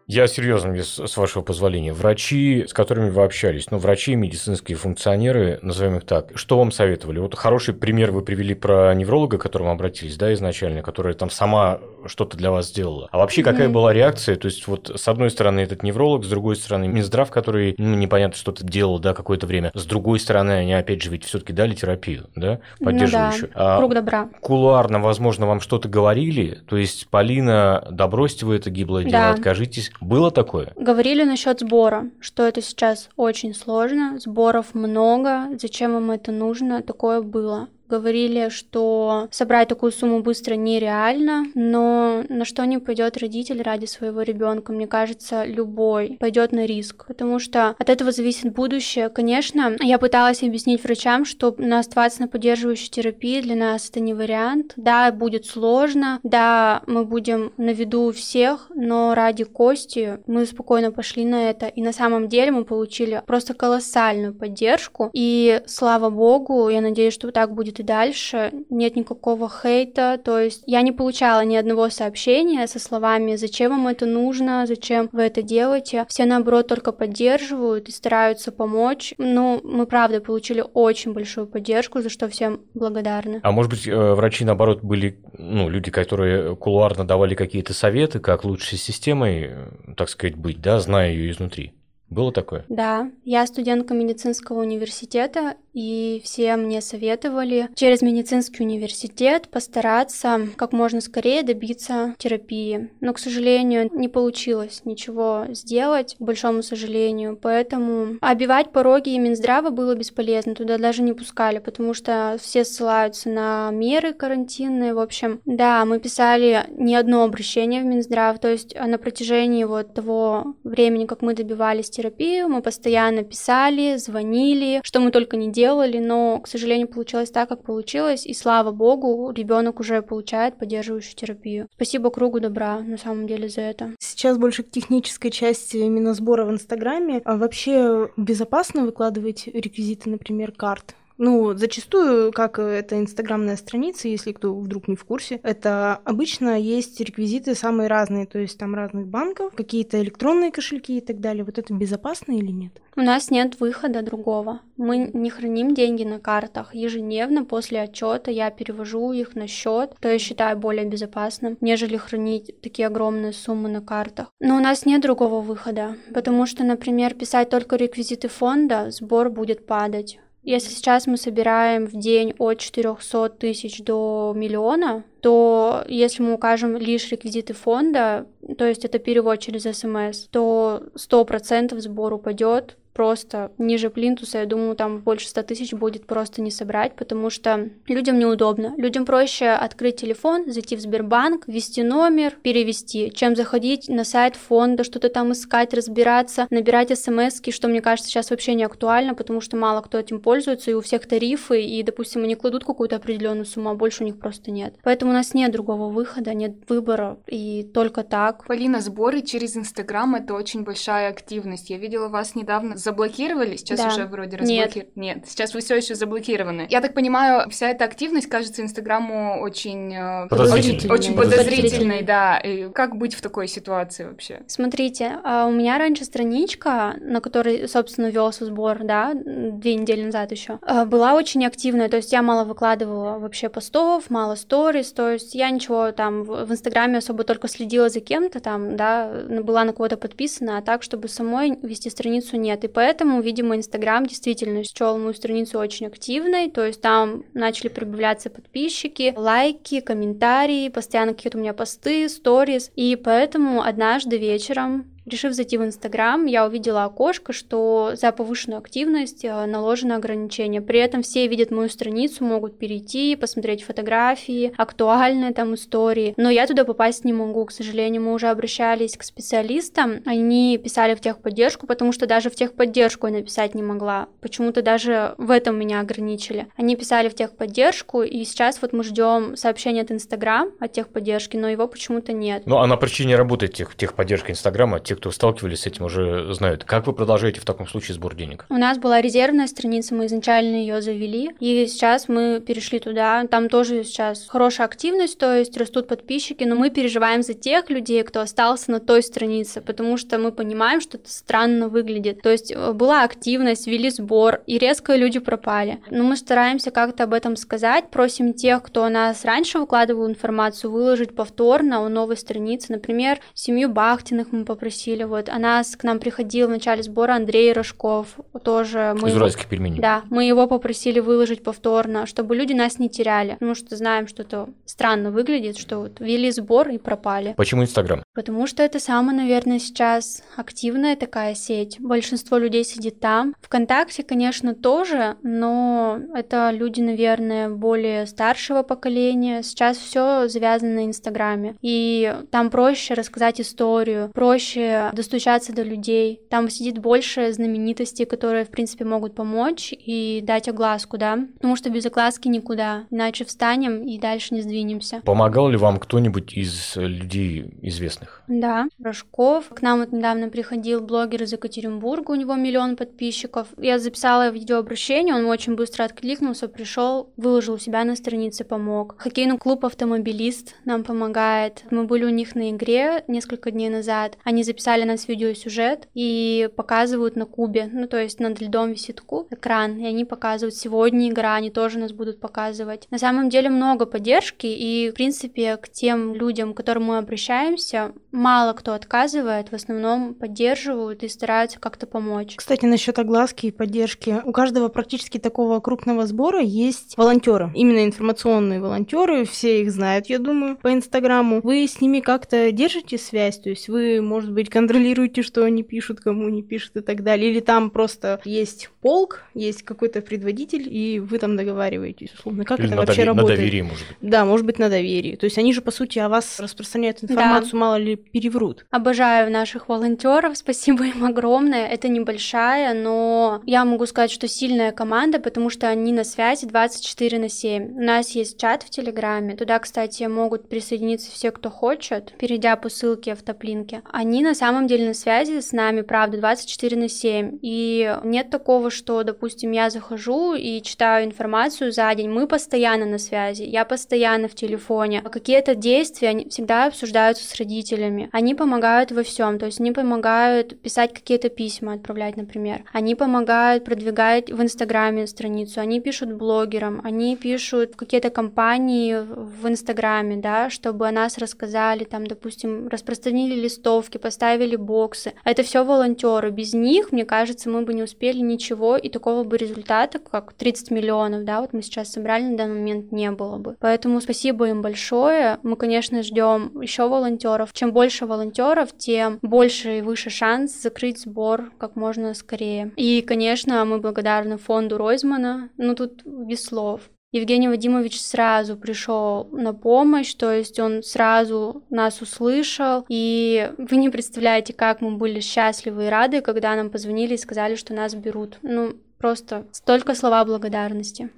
Я 0.09 0.29
серьезно, 0.29 0.73
с 0.85 1.17
вашего 1.17 1.43
позволения. 1.43 1.93
Врачи, 1.93 2.65
с 2.69 2.73
которыми 2.73 3.11
вы 3.11 3.25
общались, 3.25 3.73
ну, 3.73 3.79
врачи, 3.79 4.15
медицинские 4.15 4.77
функционеры, 4.79 5.59
назовем 5.63 5.97
их 5.97 6.05
так, 6.05 6.31
что 6.37 6.59
вам 6.59 6.71
советовали? 6.71 7.19
Вот 7.19 7.35
хороший 7.35 7.75
пример 7.75 8.13
вы 8.13 8.23
привели 8.23 8.55
про 8.55 8.95
невролога, 8.95 9.37
к 9.37 9.43
которому 9.43 9.73
обратились, 9.73 10.17
да, 10.17 10.33
изначально, 10.33 10.83
которая 10.83 11.15
там 11.15 11.29
сама 11.29 11.81
что-то 12.07 12.37
для 12.37 12.53
вас 12.53 12.69
сделала. 12.69 13.09
А 13.11 13.19
вообще 13.19 13.43
какая 13.43 13.65
Мгм. 13.65 13.73
была 13.73 13.93
реакция? 13.93 14.37
То 14.37 14.47
есть 14.47 14.69
вот 14.69 14.93
с 14.95 15.09
одной 15.09 15.29
стороны 15.29 15.59
этот 15.59 15.83
невролог, 15.83 16.25
с 16.25 16.29
другой 16.29 16.55
стороны 16.55 16.87
Минздрав, 16.87 17.29
который, 17.33 17.75
ну, 17.77 17.97
непонятно, 17.97 18.37
что-то 18.37 18.65
делал, 18.65 19.01
да, 19.01 19.13
какое-то 19.13 19.49
время. 19.49 19.73
С 19.75 19.87
другой 19.87 20.21
стороны, 20.21 20.53
они, 20.53 20.73
опять 20.75 21.03
же, 21.03 21.11
ведь 21.11 21.25
все-таки 21.25 21.53
дали 21.53 21.75
терапию, 21.75 22.29
да, 22.37 22.61
Ну 22.79 22.85
да, 22.85 22.85
поддерживающую. 22.85 23.51
А 23.57 23.79
Круг 23.79 23.93
добра. 23.95 24.29
кулуарно, 24.41 25.01
возможно, 25.01 25.47
вам 25.49 25.61
что-то 25.61 25.89
говорили? 25.89 26.61
То 26.69 26.77
есть, 26.77 27.09
Полина, 27.09 27.89
да 27.91 28.07
бросьте 28.07 28.47
вы 28.47 28.55
это 28.55 28.71
гиблое 28.71 29.03
дело, 29.03 29.23
Да. 29.23 29.31
откажитесь. 29.33 29.91
Было 30.01 30.31
такое? 30.31 30.73
Говорили 30.77 31.25
насчет 31.25 31.61
сбора, 31.61 32.11
что 32.21 32.45
это 32.45 32.63
сейчас 32.63 33.09
очень 33.17 33.55
сложно, 33.55 34.19
сборов 34.19 34.75
много, 34.75 35.49
зачем 35.61 35.93
вам 35.95 36.11
это 36.11 36.33
нужно, 36.33 36.83
такое 36.83 37.23
было. 37.23 37.69
Говорили, 37.89 38.49
что 38.49 39.29
собрать 39.31 39.69
такую 39.69 39.93
сумму 39.93 40.23
быстро 40.23 40.55
нереально, 40.55 41.47
но 41.55 42.25
на 42.29 42.45
что 42.45 42.65
не 42.65 42.79
пойдет 42.79 43.17
родитель 43.17 43.63
ради 43.63 43.87
своего 43.87 44.23
ребенка, 44.23 44.73
мне 44.73 44.87
кажется, 44.87 45.45
любой 45.45 46.17
пойдет 46.21 46.53
на 46.53 46.67
риск, 46.67 47.07
потому 47.07 47.39
что 47.39 47.75
от 47.79 47.91
этого 47.91 48.13
зависит 48.13 48.53
будущее. 48.53 49.09
Конечно, 49.09 49.77
я 49.81 49.99
пыталась 49.99 50.43
объяснить 50.43 50.83
врачам, 50.83 51.25
что 51.25 51.55
на 51.59 51.83
на 52.19 52.29
поддерживающей 52.29 52.91
терапии 52.91 53.41
для 53.41 53.57
нас 53.57 53.89
это 53.89 54.01
не 54.01 54.15
вариант. 54.15 54.73
Да, 54.77 55.11
будет 55.13 55.47
сложно, 55.47 56.21
да, 56.23 56.83
мы 56.87 57.05
будем 57.05 57.53
на 57.57 57.71
виду 57.71 58.03
у 58.03 58.13
всех, 58.13 58.71
но 58.75 59.15
ради 59.15 59.45
Кости 59.45 60.19
мы 60.27 60.47
спокойно 60.47 60.93
пошли 60.93 61.25
на 61.25 61.51
это, 61.51 61.67
и 61.67 61.83
на 61.83 61.93
самом 61.93 62.29
деле 62.29 62.51
мы 62.51 62.65
получили 62.65 63.23
просто 63.27 63.55
колоссальную 63.55 64.35
поддержку, 64.35 65.11
и 65.13 65.63
слава 65.67 66.11
богу, 66.11 66.69
я 66.69 66.81
надеюсь, 66.81 67.15
что 67.15 67.31
так 67.31 67.55
будет 67.55 67.76
и 67.81 67.83
дальше, 67.83 68.53
нет 68.71 68.97
никакого 68.97 69.49
хейта, 69.49 70.21
то 70.23 70.39
есть 70.39 70.63
я 70.67 70.83
не 70.83 70.93
получала 70.93 71.45
ни 71.45 71.57
одного 71.57 71.91
сообщения 71.91 72.67
со 72.67 72.79
словами 72.79 73.37
«Зачем 73.37 73.71
вам 73.73 73.89
это 73.89 74.07
нужно? 74.07 74.67
Зачем 74.67 75.09
вы 75.13 75.23
это 75.23 75.43
делаете?» 75.43 76.05
Все, 76.09 76.25
наоборот, 76.25 76.69
только 76.69 76.93
поддерживают 76.93 77.89
и 77.89 77.93
стараются 77.93 78.53
помочь. 78.53 79.15
Ну, 79.19 79.61
мы, 79.65 79.87
правда, 79.87 80.21
получили 80.21 80.65
очень 80.75 81.13
большую 81.13 81.47
поддержку, 81.47 82.01
за 82.01 82.09
что 82.09 82.29
всем 82.29 82.61
благодарны. 82.75 83.41
А 83.43 83.53
может 83.53 83.71
быть, 83.71 83.87
э, 83.87 84.15
врачи, 84.15 84.45
наоборот, 84.45 84.83
были 84.83 85.19
ну, 85.39 85.69
люди, 85.69 85.91
которые 85.91 86.57
кулуарно 86.57 87.07
давали 87.07 87.35
какие-то 87.35 87.75
советы, 87.75 88.21
как 88.21 88.45
лучше 88.45 88.77
с 88.77 88.83
системой, 88.83 89.51
так 89.97 90.09
сказать, 90.09 90.37
быть, 90.37 90.61
да, 90.61 90.81
зная 90.81 91.11
ее 91.11 91.31
изнутри? 91.31 91.73
Было 92.09 92.33
такое? 92.33 92.65
Да, 92.69 93.11
я 93.25 93.45
студентка 93.47 93.93
медицинского 93.93 94.61
университета, 94.61 95.57
и 95.77 96.23
все 96.25 96.57
мне 96.57 96.81
советовали 96.81 97.69
через 97.75 98.01
медицинский 98.01 98.63
университет 98.63 99.49
постараться 99.49 100.49
как 100.57 100.73
можно 100.73 101.03
скорее 101.03 101.43
добиться 101.43 102.15
терапии. 102.17 102.91
Но, 103.03 103.13
к 103.13 103.19
сожалению, 103.19 103.91
не 103.93 104.09
получилось 104.09 104.81
ничего 104.87 105.45
сделать, 105.51 106.17
к 106.19 106.23
большому 106.23 106.63
сожалению. 106.63 107.39
Поэтому 107.41 108.17
обивать 108.23 108.73
пороги 108.73 109.11
и 109.11 109.19
Минздрава 109.19 109.69
было 109.69 109.95
бесполезно. 109.95 110.55
Туда 110.55 110.79
даже 110.79 111.03
не 111.03 111.13
пускали, 111.13 111.59
потому 111.59 111.93
что 111.93 112.39
все 112.41 112.65
ссылаются 112.65 113.29
на 113.29 113.71
меры 113.71 114.15
карантинные. 114.15 114.95
В 114.95 114.99
общем, 114.99 115.43
да, 115.45 115.85
мы 115.85 116.01
писали 116.01 116.65
не 116.71 116.97
одно 116.97 117.23
обращение 117.23 117.83
в 117.83 117.85
Минздрав, 117.85 118.39
то 118.39 118.49
есть 118.49 118.75
на 118.75 118.97
протяжении 118.97 119.65
вот 119.65 119.93
того 119.93 120.55
времени, 120.65 121.05
как 121.05 121.21
мы 121.21 121.35
добивались 121.35 121.91
терапию, 121.91 122.49
мы 122.49 122.63
постоянно 122.63 123.25
писали, 123.25 123.97
звонили, 123.99 124.81
что 124.83 125.01
мы 125.01 125.11
только 125.11 125.37
не 125.37 125.53
делали, 125.53 125.66
делали, 125.67 125.99
но, 125.99 126.41
к 126.41 126.49
сожалению, 126.49 126.89
получилось 126.89 127.31
так, 127.31 127.49
как 127.49 127.65
получилось, 127.65 128.25
и 128.25 128.35
слава 128.35 128.71
богу, 128.71 129.33
ребенок 129.33 129.81
уже 129.81 130.01
получает 130.01 130.59
поддерживающую 130.59 131.17
терапию. 131.17 131.69
Спасибо 131.75 132.11
кругу 132.11 132.41
добра, 132.41 132.81
на 132.81 132.99
самом 132.99 133.27
деле, 133.27 133.49
за 133.49 133.63
это. 133.63 133.91
Сейчас 133.99 134.39
больше 134.39 134.63
к 134.63 134.71
технической 134.71 135.31
части 135.31 135.79
именно 135.79 136.15
сбора 136.15 136.45
в 136.45 136.51
Инстаграме. 136.51 137.21
А 137.25 137.37
вообще 137.37 138.11
безопасно 138.17 138.85
выкладывать 138.85 139.49
реквизиты, 139.49 140.09
например, 140.11 140.53
карт? 140.53 140.95
Ну, 141.19 141.55
зачастую, 141.57 142.33
как 142.33 142.59
это 142.59 142.99
инстаграмная 142.99 143.57
страница, 143.57 144.09
если 144.09 144.33
кто 144.33 144.55
вдруг 144.55 144.89
не 144.89 144.97
в 144.97 145.05
курсе, 145.05 145.41
это 145.43 146.01
обычно 146.05 146.61
есть 146.61 147.01
реквизиты 147.01 147.55
самые 147.55 147.89
разные, 147.89 148.27
то 148.27 148.39
есть 148.39 148.59
там 148.59 148.75
разных 148.75 149.07
банков, 149.07 149.55
какие-то 149.55 150.01
электронные 150.03 150.51
кошельки 150.51 150.99
и 150.99 151.01
так 151.01 151.21
далее. 151.21 151.45
Вот 151.45 151.59
это 151.59 151.73
безопасно 151.73 152.33
или 152.33 152.51
нет? 152.51 152.81
У 152.97 153.03
нас 153.03 153.31
нет 153.31 153.61
выхода 153.61 154.03
другого. 154.03 154.61
Мы 154.77 155.11
не 155.13 155.31
храним 155.31 155.75
деньги 155.75 156.05
на 156.05 156.19
картах. 156.19 156.75
Ежедневно 156.75 157.45
после 157.45 157.83
отчета 157.83 158.31
я 158.31 158.51
перевожу 158.51 159.13
их 159.13 159.35
на 159.35 159.47
счет, 159.47 159.95
то 160.01 160.09
я 160.11 160.19
считаю 160.19 160.57
более 160.57 160.87
безопасным, 160.87 161.57
нежели 161.61 161.97
хранить 161.97 162.61
такие 162.63 162.87
огромные 162.89 163.33
суммы 163.33 163.69
на 163.69 163.81
картах. 163.81 164.31
Но 164.41 164.57
у 164.57 164.61
нас 164.61 164.87
нет 164.87 165.03
другого 165.03 165.41
выхода, 165.41 165.97
потому 166.15 166.47
что, 166.47 166.65
например, 166.65 167.15
писать 167.15 167.51
только 167.51 167.77
реквизиты 167.77 168.29
фонда, 168.29 168.91
сбор 168.91 169.31
будет 169.31 169.67
падать. 169.67 170.19
Если 170.47 170.71
сейчас 170.71 171.09
мы 171.09 171.17
собираем 171.17 171.87
в 171.87 171.99
день 171.99 172.33
от 172.39 172.61
400 172.61 173.31
тысяч 173.31 173.83
до 173.83 174.33
миллиона, 174.33 175.03
то 175.21 175.83
если 175.89 176.23
мы 176.23 176.35
укажем 176.35 176.77
лишь 176.77 177.11
реквизиты 177.11 177.53
фонда, 177.53 178.29
то 178.57 178.65
есть 178.65 178.85
это 178.85 179.01
перевод 179.01 179.41
через 179.41 179.65
СМС, 179.65 180.29
то 180.29 180.85
100% 180.95 181.77
сбор 181.81 182.13
упадет 182.13 182.77
просто 182.97 183.53
ниже 183.59 183.91
плинтуса, 183.91 184.39
я 184.39 184.47
думаю, 184.47 184.75
там 184.75 185.01
больше 185.01 185.29
100 185.29 185.43
тысяч 185.43 185.75
будет 185.75 186.07
просто 186.07 186.41
не 186.41 186.51
собрать, 186.51 186.97
потому 186.97 187.29
что 187.29 187.69
людям 187.87 188.19
неудобно. 188.19 188.73
Людям 188.79 189.05
проще 189.05 189.51
открыть 189.51 190.01
телефон, 190.01 190.51
зайти 190.51 190.77
в 190.77 190.81
Сбербанк, 190.81 191.47
ввести 191.47 191.83
номер, 191.83 192.39
перевести, 192.43 193.13
чем 193.15 193.37
заходить 193.37 193.91
на 193.91 194.05
сайт 194.05 194.35
фонда, 194.35 194.83
что-то 194.83 195.11
там 195.11 195.33
искать, 195.33 195.75
разбираться, 195.75 196.47
набирать 196.49 196.97
смс 196.99 197.43
что 197.51 197.69
мне 197.69 197.83
кажется 197.83 198.11
сейчас 198.11 198.31
вообще 198.31 198.55
не 198.55 198.65
актуально, 198.65 199.15
потому 199.15 199.43
что 199.43 199.59
мало 199.59 199.83
кто 199.83 199.99
этим 199.99 200.21
пользуется, 200.21 200.71
и 200.71 200.75
у 200.75 200.81
всех 200.81 201.07
тарифы, 201.07 201.63
и, 201.63 201.83
допустим, 201.83 202.25
они 202.25 202.35
кладут 202.35 202.65
какую-то 202.65 202.97
определенную 202.97 203.45
сумму, 203.45 203.71
а 203.71 203.75
больше 203.75 204.05
у 204.05 204.07
них 204.07 204.19
просто 204.19 204.51
нет. 204.51 204.75
Поэтому 204.83 205.11
у 205.11 205.15
нас 205.15 205.35
нет 205.35 205.53
другого 205.53 205.93
выхода, 205.93 206.33
нет 206.33 206.55
выбора, 206.69 207.19
и 207.27 207.63
только 207.63 208.05
так. 208.05 208.47
Полина, 208.47 208.81
сборы 208.81 209.21
через 209.21 209.55
Инстаграм— 209.55 210.15
это 210.17 210.33
очень 210.33 210.65
большая 210.65 211.11
активность. 211.11 211.69
Я 211.69 211.77
видела 211.77 212.09
вас 212.09 212.35
недавно 212.35 212.77
заблокировали, 212.87 213.57
сейчас 213.57 213.81
да. 213.81 213.89
уже 213.89 214.07
вроде 214.07 214.37
разблокировали. 214.37 214.91
Нет. 214.95 215.17
Нет, 215.17 215.29
сейчас 215.29 215.55
вы 215.55 215.61
все 215.61 215.77
еще 215.77 215.95
заблокированы. 215.97 216.67
Я 216.71 216.81
так 216.81 216.95
понимаю, 216.95 217.51
вся 217.51 217.69
эта 217.69 217.85
активность 217.85 218.29
кажется 218.29 218.63
Инстаграму 218.63 219.41
очень 219.41 219.93
э, 219.93 220.29
подозрительной, 220.29 220.95
очень 220.95 221.15
подозрительной, 221.17 222.03
да. 222.03 222.39
И 222.39 222.71
как 222.71 222.97
быть 222.97 223.15
в 223.15 223.21
такой 223.21 223.49
ситуации 223.49 224.05
вообще? 224.05 224.43
Смотрите, 224.47 225.19
а 225.25 225.47
у 225.47 225.51
меня 225.51 225.79
раньше 225.79 226.05
страничка, 226.05 226.95
на 227.01 227.21
которой, 227.21 227.69
собственно, 227.69 228.07
велся 228.07 228.47
сбор, 228.47 228.85
да, 228.85 229.13
две 229.15 229.75
недели 229.75 230.05
назад 230.05 230.31
еще, 230.31 230.59
а, 230.63 230.85
была 230.85 231.15
очень 231.15 231.45
активная, 231.45 231.89
то 231.89 231.97
есть 231.97 232.13
я 232.13 232.23
мало 232.23 232.45
выкладывала 232.45 233.19
вообще 233.19 233.49
постов, 233.49 234.11
мало 234.11 234.37
сторис, 234.37 234.93
то 234.93 235.11
есть 235.11 235.35
я 235.35 235.51
ничего 235.51 235.91
там 235.91 236.23
в 236.23 236.53
Инстаграме 236.53 236.99
особо 236.99 237.25
только 237.25 237.49
следила 237.49 237.89
за 237.89 238.01
кем-то 238.01 238.41
там, 238.41 238.77
да, 238.77 239.11
была 239.43 239.65
на 239.65 239.73
кого-то 239.73 239.97
подписана, 239.97 240.59
а 240.59 240.63
так, 240.63 240.83
чтобы 240.83 241.09
самой 241.09 241.59
вести 241.63 241.91
страницу 241.91 242.37
нет. 242.37 242.65
И 242.65 242.69
поэтому, 242.77 243.23
видимо, 243.23 243.57
Инстаграм 243.57 244.05
действительно 244.05 244.63
счел 244.63 244.99
мою 244.99 245.15
страницу 245.15 245.59
очень 245.59 245.87
активной, 245.87 246.51
то 246.51 246.63
есть 246.63 246.83
там 246.83 247.25
начали 247.33 247.69
прибавляться 247.69 248.29
подписчики, 248.29 249.15
лайки, 249.17 249.81
комментарии, 249.81 250.69
постоянно 250.69 251.15
какие-то 251.15 251.39
у 251.39 251.41
меня 251.41 251.55
посты, 251.55 252.07
сторис, 252.11 252.71
и 252.77 252.95
поэтому 253.03 253.63
однажды 253.63 254.19
вечером 254.19 254.85
Решив 255.07 255.33
зайти 255.33 255.57
в 255.57 255.65
Инстаграм, 255.65 256.27
я 256.27 256.45
увидела 256.45 256.85
окошко, 256.85 257.33
что 257.33 257.93
за 257.95 258.11
повышенную 258.11 258.59
активность 258.59 259.25
э, 259.25 259.47
наложено 259.47 259.95
ограничение. 259.95 260.61
При 260.61 260.81
этом 260.81 261.03
все 261.03 261.29
видят 261.29 261.53
мою 261.53 261.69
страницу, 261.69 262.25
могут 262.25 262.59
перейти, 262.59 263.15
посмотреть 263.15 263.63
фотографии, 263.63 264.53
актуальные 264.57 265.33
там 265.33 265.55
истории. 265.55 266.15
Но 266.17 266.29
я 266.29 266.45
туда 266.49 266.65
попасть 266.65 267.05
не 267.05 267.13
могу, 267.13 267.45
к 267.45 267.53
сожалению. 267.53 268.03
Мы 268.03 268.15
уже 268.15 268.27
обращались 268.27 268.97
к 268.97 269.05
специалистам, 269.05 270.03
они 270.07 270.59
писали 270.59 270.97
в 270.97 271.01
техподдержку, 271.01 271.69
потому 271.69 271.93
что 271.93 272.09
даже 272.09 272.29
в 272.29 272.35
техподдержку 272.35 273.07
я 273.07 273.13
написать 273.13 273.55
не 273.55 273.63
могла. 273.63 274.09
Почему-то 274.21 274.61
даже 274.61 275.15
в 275.19 275.31
этом 275.31 275.57
меня 275.57 275.81
ограничили. 275.81 276.49
Они 276.57 276.75
писали 276.75 277.09
в 277.09 277.15
техподдержку, 277.15 278.03
и 278.03 278.25
сейчас 278.25 278.61
вот 278.61 278.73
мы 278.73 278.83
ждем 278.83 279.37
сообщения 279.37 279.83
от 279.83 279.93
Инстаграм, 279.93 280.51
от 280.59 280.73
техподдержки, 280.73 281.37
но 281.37 281.49
его 281.49 281.69
почему-то 281.69 282.13
нет. 282.13 282.43
Ну, 282.47 282.59
а 282.59 282.67
на 282.67 282.77
причине 282.77 283.15
работы 283.15 283.47
тех, 283.47 283.77
техподдержки 283.77 284.33
Инстаграма, 284.33 284.81
тех 284.81 284.96
кто 284.97 285.11
сталкивались 285.11 285.61
с 285.61 285.67
этим, 285.67 285.85
уже 285.85 286.33
знают. 286.35 286.65
Как 286.65 286.87
вы 286.87 286.93
продолжаете 286.93 287.41
в 287.41 287.45
таком 287.45 287.67
случае 287.69 287.95
сбор 287.95 288.15
денег? 288.15 288.47
У 288.49 288.55
нас 288.55 288.79
была 288.79 289.01
резервная 289.01 289.47
страница, 289.47 289.95
мы 289.95 290.07
изначально 290.07 290.57
ее 290.57 290.81
завели, 290.83 291.31
и 291.41 291.67
сейчас 291.67 292.09
мы 292.09 292.41
перешли 292.41 292.79
туда. 292.79 293.27
Там 293.27 293.49
тоже 293.49 293.85
сейчас 293.85 294.27
хорошая 294.29 294.67
активность, 294.67 295.19
то 295.19 295.37
есть 295.37 295.57
растут 295.57 295.89
подписчики, 295.89 296.45
но 296.45 296.57
мы 296.57 296.71
переживаем 296.71 297.23
за 297.23 297.35
тех 297.35 297.71
людей, 297.71 298.03
кто 298.03 298.21
остался 298.21 298.71
на 298.71 298.81
той 298.81 299.03
странице, 299.03 299.61
потому 299.61 299.97
что 299.97 300.19
мы 300.19 300.33
понимаем, 300.33 300.81
что 300.81 300.97
это 300.97 301.11
странно 301.11 301.69
выглядит. 301.69 302.23
То 302.23 302.31
есть 302.31 302.53
э, 302.53 302.73
была 302.73 303.05
активность, 303.05 303.67
вели 303.67 303.91
сбор, 303.91 304.43
и 304.47 304.59
резко 304.59 304.97
люди 304.97 305.19
пропали. 305.19 305.81
Но 305.91 306.05
мы 306.05 306.17
стараемся 306.17 306.71
как-то 306.71 307.05
об 307.05 307.13
этом 307.13 307.37
сказать, 307.37 307.91
просим 307.91 308.33
тех, 308.33 308.63
кто 308.63 308.89
нас 308.89 309.25
раньше 309.25 309.59
выкладывал 309.59 310.09
информацию, 310.09 310.71
выложить 310.71 311.15
повторно 311.15 311.85
у 311.85 311.89
новой 311.89 312.17
страницы. 312.17 312.73
Например, 312.73 313.19
семью 313.35 313.69
Бахтиных 313.69 314.33
мы 314.33 314.45
попросили 314.45 314.86
о 314.95 315.39
нас 315.39 315.77
к 315.77 315.85
нам 315.85 315.99
приходил 315.99 316.47
в 316.47 316.51
начале 316.51 316.83
сбора 316.83 317.15
Андрей 317.15 317.53
Рожков, 317.53 318.09
тоже 318.43 318.95
мы... 319.01 319.09
Из 319.09 319.13
его- 319.13 319.17
уральских 319.23 319.47
пельменей. 319.47 319.81
Да, 319.81 320.03
мы 320.11 320.25
его 320.25 320.47
попросили 320.47 321.01
выложить 321.01 321.43
повторно, 321.43 322.07
чтобы 322.07 322.37
люди 322.37 322.53
нас 322.53 322.79
не 322.79 322.89
теряли, 322.89 323.33
потому 323.33 323.55
что 323.55 323.77
знаем, 323.77 324.07
что 324.09 324.23
это 324.23 324.49
странно 324.65 325.11
выглядит, 325.11 325.59
что 325.59 325.79
вот 325.79 326.01
вели 326.01 326.31
сбор 326.31 326.69
и 326.69 326.79
пропали. 326.79 327.35
Почему 327.37 327.63
Инстаграм? 327.63 328.03
Потому 328.15 328.47
что 328.47 328.63
это 328.63 328.79
самая, 328.81 329.17
наверное, 329.17 329.59
сейчас 329.59 330.23
активная 330.37 330.97
такая 330.97 331.35
сеть. 331.35 331.77
Большинство 331.81 332.39
людей 332.39 332.65
сидит 332.65 333.01
там. 333.01 333.35
Вконтакте, 333.41 334.03
конечно, 334.03 334.55
тоже, 334.55 335.17
но 335.23 335.99
это 336.15 336.51
люди, 336.53 336.81
наверное, 336.81 337.49
более 337.49 338.07
старшего 338.07 338.63
поколения. 338.63 339.43
Сейчас 339.43 339.77
все 339.77 340.29
завязано 340.29 340.75
на 340.75 340.87
Инстаграме. 340.87 341.57
И 341.63 342.15
там 342.31 342.51
проще 342.51 342.95
рассказать 342.95 343.41
историю, 343.41 344.11
проще 344.15 344.76
достучаться 344.95 345.53
до 345.53 345.63
людей. 345.63 346.21
Там 346.31 346.49
сидит 346.49 346.79
больше 346.79 347.33
знаменитостей, 347.33 348.05
которые, 348.05 348.45
в 348.45 348.51
принципе, 348.51 348.85
могут 348.85 349.15
помочь 349.15 349.73
и 349.73 350.21
дать 350.23 350.49
огласку, 350.49 350.99
да. 350.99 351.19
Потому 351.35 351.57
что 351.57 351.71
без 351.71 351.87
огласки 351.87 352.29
никуда. 352.29 352.85
Иначе 352.91 353.25
встанем 353.25 353.83
и 353.83 353.99
дальше 353.99 354.35
не 354.35 354.43
сдвинемся. 354.43 355.01
Помогал 355.05 355.49
ли 355.49 355.57
вам 355.57 355.79
кто-нибудь 355.79 356.35
из 356.35 356.77
э, 356.77 356.87
людей 356.87 357.47
известных? 357.63 358.16
Да, 358.29 358.69
Рожков. 358.83 359.49
К 359.51 359.63
нам 359.63 359.81
вот 359.81 359.93
недавно 359.93 360.29
приходил 360.29 360.81
блогер 360.81 361.23
из 361.23 361.33
Екатеринбурга, 361.33 362.11
у 362.11 362.15
него 362.15 362.35
миллион 362.35 362.77
подписчиков. 362.77 363.49
Я 363.57 363.79
записала 363.79 364.31
видеообращение, 364.31 365.15
он 365.15 365.27
очень 365.27 365.55
быстро 365.55 365.85
откликнулся, 365.85 366.49
пришел, 366.49 367.13
выложил 367.17 367.55
у 367.55 367.59
себя 367.59 367.85
на 367.85 367.97
странице, 367.97 368.45
помог. 368.45 368.97
Хоккейный 368.99 369.39
клуб 369.39 369.65
«Автомобилист» 369.65 370.55
нам 370.65 370.85
помогает. 370.85 371.65
Мы 371.71 371.85
были 371.85 372.05
у 372.05 372.11
них 372.11 372.35
на 372.35 372.51
игре 372.51 373.05
несколько 373.07 373.51
дней 373.51 373.69
назад. 373.69 374.19
Они 374.25 374.43
записали 374.43 374.85
нас 374.85 375.09
видеосюжет 375.09 375.89
и 375.95 376.49
показывают 376.57 377.17
на 377.17 377.27
кубе. 377.27 377.69
Ну, 377.73 377.87
то 377.87 378.01
есть 378.01 378.21
над 378.21 378.41
льдом 378.41 378.73
висит 378.73 379.01
куб, 379.01 379.33
экран, 379.33 379.79
и 379.79 379.87
они 379.87 380.05
показывают 380.05 380.55
сегодня 380.55 381.09
игра, 381.09 381.35
они 381.35 381.51
тоже 381.51 381.79
нас 381.79 381.93
будут 381.93 382.21
показывать. 382.21 382.89
На 382.91 382.99
самом 382.99 383.29
деле 383.29 383.51
много 383.51 383.87
поддержки, 383.87 384.47
и, 384.47 384.91
в 384.91 384.95
принципе, 384.95 385.57
к 385.57 385.69
тем 385.69 386.15
людям, 386.15 386.55
к 386.55 386.57
которым 386.57 386.85
мы 386.85 386.99
обращаемся, 386.99 387.93
мало 388.17 388.53
кто 388.55 388.73
отказывает, 388.73 389.51
в 389.51 389.53
основном 389.55 390.15
поддерживают 390.15 391.03
и 391.03 391.09
стараются 391.09 391.61
как-то 391.61 391.87
помочь. 391.87 392.35
Кстати, 392.37 392.65
насчет 392.65 392.99
огласки 392.99 393.47
и 393.47 393.51
поддержки. 393.51 394.21
У 394.25 394.33
каждого 394.33 394.69
практически 394.69 395.19
такого 395.19 395.61
крупного 395.61 396.07
сбора 396.07 396.41
есть 396.41 396.97
волонтеры. 396.97 397.51
Именно 397.55 397.85
информационные 397.85 398.61
волонтеры, 398.61 399.25
все 399.25 399.63
их 399.63 399.71
знают, 399.71 400.07
я 400.07 400.19
думаю, 400.19 400.57
по 400.57 400.73
Инстаграму. 400.73 401.41
Вы 401.43 401.67
с 401.69 401.81
ними 401.81 402.01
как-то 402.01 402.51
держите 402.51 402.99
связь? 402.99 403.39
То 403.39 403.51
есть 403.51 403.69
вы, 403.69 404.01
может 404.01 404.33
быть, 404.33 404.49
контролируете, 404.49 405.23
что 405.23 405.45
они 405.45 405.63
пишут, 405.63 406.01
кому 406.01 406.29
не 406.29 406.43
пишут 406.43 406.77
и 406.77 406.81
так 406.81 407.03
далее? 407.03 407.31
Или 407.31 407.41
там 407.41 407.71
просто 407.71 408.21
есть 408.25 408.71
полк, 408.81 409.25
есть 409.35 409.63
какой-то 409.63 410.01
предводитель, 410.01 410.67
и 410.69 411.01
вы 411.01 411.19
там 411.19 411.37
договариваетесь, 411.37 412.13
условно. 412.15 412.45
Как 412.45 412.59
Или 412.59 412.69
это 412.69 412.77
на, 412.77 412.81
вообще 412.83 413.03
дове- 413.03 413.11
на 413.13 413.17
работает? 413.17 413.39
доверии, 413.41 413.63
может 413.63 413.87
быть? 413.87 413.97
Да, 414.01 414.25
может 414.25 414.47
быть, 414.47 414.59
на 414.59 414.69
доверии. 414.71 415.17
То 415.17 415.25
есть 415.25 415.37
они 415.39 415.53
же, 415.53 415.61
по 415.61 415.71
сути, 415.71 415.99
о 415.99 416.09
вас 416.09 416.41
распространяют 416.41 417.03
информацию, 417.03 417.59
мало 417.59 417.77
ли 417.77 417.97
переврут. 418.13 418.67
Обожаю 418.71 419.31
наших 419.31 419.69
волонтеров, 419.69 420.37
спасибо 420.37 420.85
им 420.85 421.05
огромное. 421.05 421.67
Это 421.67 421.89
небольшая, 421.89 422.75
но 422.75 423.43
я 423.47 423.65
могу 423.65 423.87
сказать, 423.87 424.11
что 424.11 424.29
сильная 424.29 424.73
команда, 424.73 425.19
потому 425.19 425.51
что 425.51 425.69
они 425.69 425.93
на 425.93 426.05
связи 426.05 426.47
24 426.47 427.19
на 427.19 427.29
7. 427.29 427.77
У 427.77 427.83
нас 427.83 428.11
есть 428.11 428.41
чат 428.41 428.63
в 428.63 428.71
Телеграме, 428.71 429.37
туда, 429.37 429.59
кстати, 429.59 430.05
могут 430.05 430.49
присоединиться 430.49 431.11
все, 431.11 431.31
кто 431.31 431.51
хочет, 431.51 432.13
перейдя 432.19 432.57
по 432.57 432.69
ссылке 432.69 433.15
в 433.15 433.23
топлинке. 433.23 433.83
Они 433.91 434.23
на 434.23 434.35
самом 434.35 434.67
деле 434.67 434.89
на 434.89 434.95
связи 434.95 435.41
с 435.41 435.53
нами, 435.53 435.83
правда, 435.83 436.19
24 436.19 436.77
на 436.77 436.89
7. 436.89 437.39
И 437.43 437.97
нет 438.05 438.31
такого, 438.31 438.71
что, 438.71 439.03
допустим, 439.03 439.53
я 439.53 439.71
захожу 439.71 440.35
и 440.35 440.63
читаю 440.63 441.07
информацию 441.07 441.73
за 441.73 441.95
день. 441.95 442.11
Мы 442.11 442.27
постоянно 442.27 442.87
на 442.87 442.99
связи, 442.99 443.43
я 443.43 443.65
постоянно 443.65 444.29
в 444.29 444.35
телефоне. 444.35 445.03
А 445.05 445.09
Какие-то 445.09 445.55
действия 445.55 446.09
они 446.09 446.29
всегда 446.29 446.67
обсуждаются 446.67 447.27
с 447.27 447.35
родителями. 447.37 447.96
Они 448.13 448.35
помогают 448.35 448.93
во 448.93 449.03
всем, 449.03 449.39
то 449.39 449.47
есть 449.47 449.61
они 449.61 449.73
помогают 449.73 450.61
писать 450.61 450.93
какие-то 450.93 451.29
письма, 451.29 451.75
отправлять, 451.75 452.17
например. 452.17 452.65
Они 452.73 452.95
помогают 452.95 453.65
продвигать 453.65 454.31
в 454.31 454.43
Инстаграме 454.43 455.07
страницу, 455.07 455.61
они 455.61 455.81
пишут 455.81 456.13
блогерам, 456.13 456.81
они 456.85 457.17
пишут 457.17 457.75
в 457.75 457.77
какие-то 457.77 458.11
компании 458.11 458.97
в 458.97 459.49
Инстаграме, 459.49 460.17
да, 460.17 460.51
чтобы 460.51 460.89
о 460.89 460.93
нас 460.93 461.19
рассказали, 461.19 461.85
там, 461.85 462.07
допустим, 462.07 462.69
распространили 462.69 463.35
листовки, 463.35 463.99
поставили 463.99 464.57
боксы. 464.57 465.13
Это 465.25 465.43
все 465.43 465.65
волонтеры. 465.65 466.31
Без 466.31 466.55
них, 466.55 466.93
мне 466.93 467.05
кажется, 467.05 467.49
мы 467.49 467.63
бы 467.63 467.75
не 467.75 467.83
успели 467.83 468.19
ничего, 468.19 468.77
и 468.77 468.89
такого 468.89 469.25
бы 469.25 469.37
результата, 469.37 469.99
как 469.99 470.33
30 470.33 470.71
миллионов, 470.71 471.25
да, 471.25 471.41
вот 471.41 471.53
мы 471.53 471.63
сейчас 471.63 471.93
собрали 471.93 472.25
на 472.25 472.37
данный 472.37 472.55
момент, 472.55 472.93
не 472.93 473.11
было 473.11 473.37
бы. 473.37 473.57
Поэтому 473.61 474.01
спасибо 474.01 474.49
им 474.49 474.63
большое. 474.63 475.39
Мы, 475.43 475.57
конечно, 475.57 476.03
ждем 476.03 476.61
еще 476.61 476.89
волонтеров. 476.89 477.53
Чем 477.53 477.73
больше 477.73 477.86
волонтеров, 478.07 478.77
тем 478.77 479.19
больше 479.23 479.79
и 479.79 479.83
выше 479.83 480.11
шанс 480.11 480.61
закрыть 480.61 481.01
сбор 481.01 481.51
как 481.59 481.77
можно 481.77 482.15
скорее. 482.15 482.73
И, 482.77 483.03
конечно, 483.03 483.65
мы 483.65 483.79
благодарны 483.79 484.39
фонду 484.39 484.79
Ройзмана. 484.79 485.51
Ну, 485.57 485.75
тут 485.75 486.05
без 486.05 486.45
слов. 486.45 486.81
Евгений 487.13 487.49
Вадимович 487.49 488.01
сразу 488.01 488.57
пришел 488.57 489.29
на 489.33 489.55
помощь, 489.55 490.13
то 490.15 490.33
есть 490.33 490.59
он 490.59 490.83
сразу 490.83 491.65
нас 491.71 492.03
услышал, 492.03 492.85
и 492.89 493.53
вы 493.57 493.77
не 493.77 493.89
представляете, 493.89 494.53
как 494.53 494.81
мы 494.81 494.97
были 494.97 495.21
счастливы 495.21 495.87
и 495.87 495.89
рады, 495.89 496.21
когда 496.21 496.55
нам 496.57 496.69
позвонили 496.69 497.15
и 497.15 497.19
сказали, 497.19 497.55
что 497.55 497.73
нас 497.73 497.95
берут. 497.95 498.39
Ну, 498.43 498.75
просто 498.99 499.47
столько 499.53 499.95
слова 499.95 500.25
благодарности. 500.25 501.11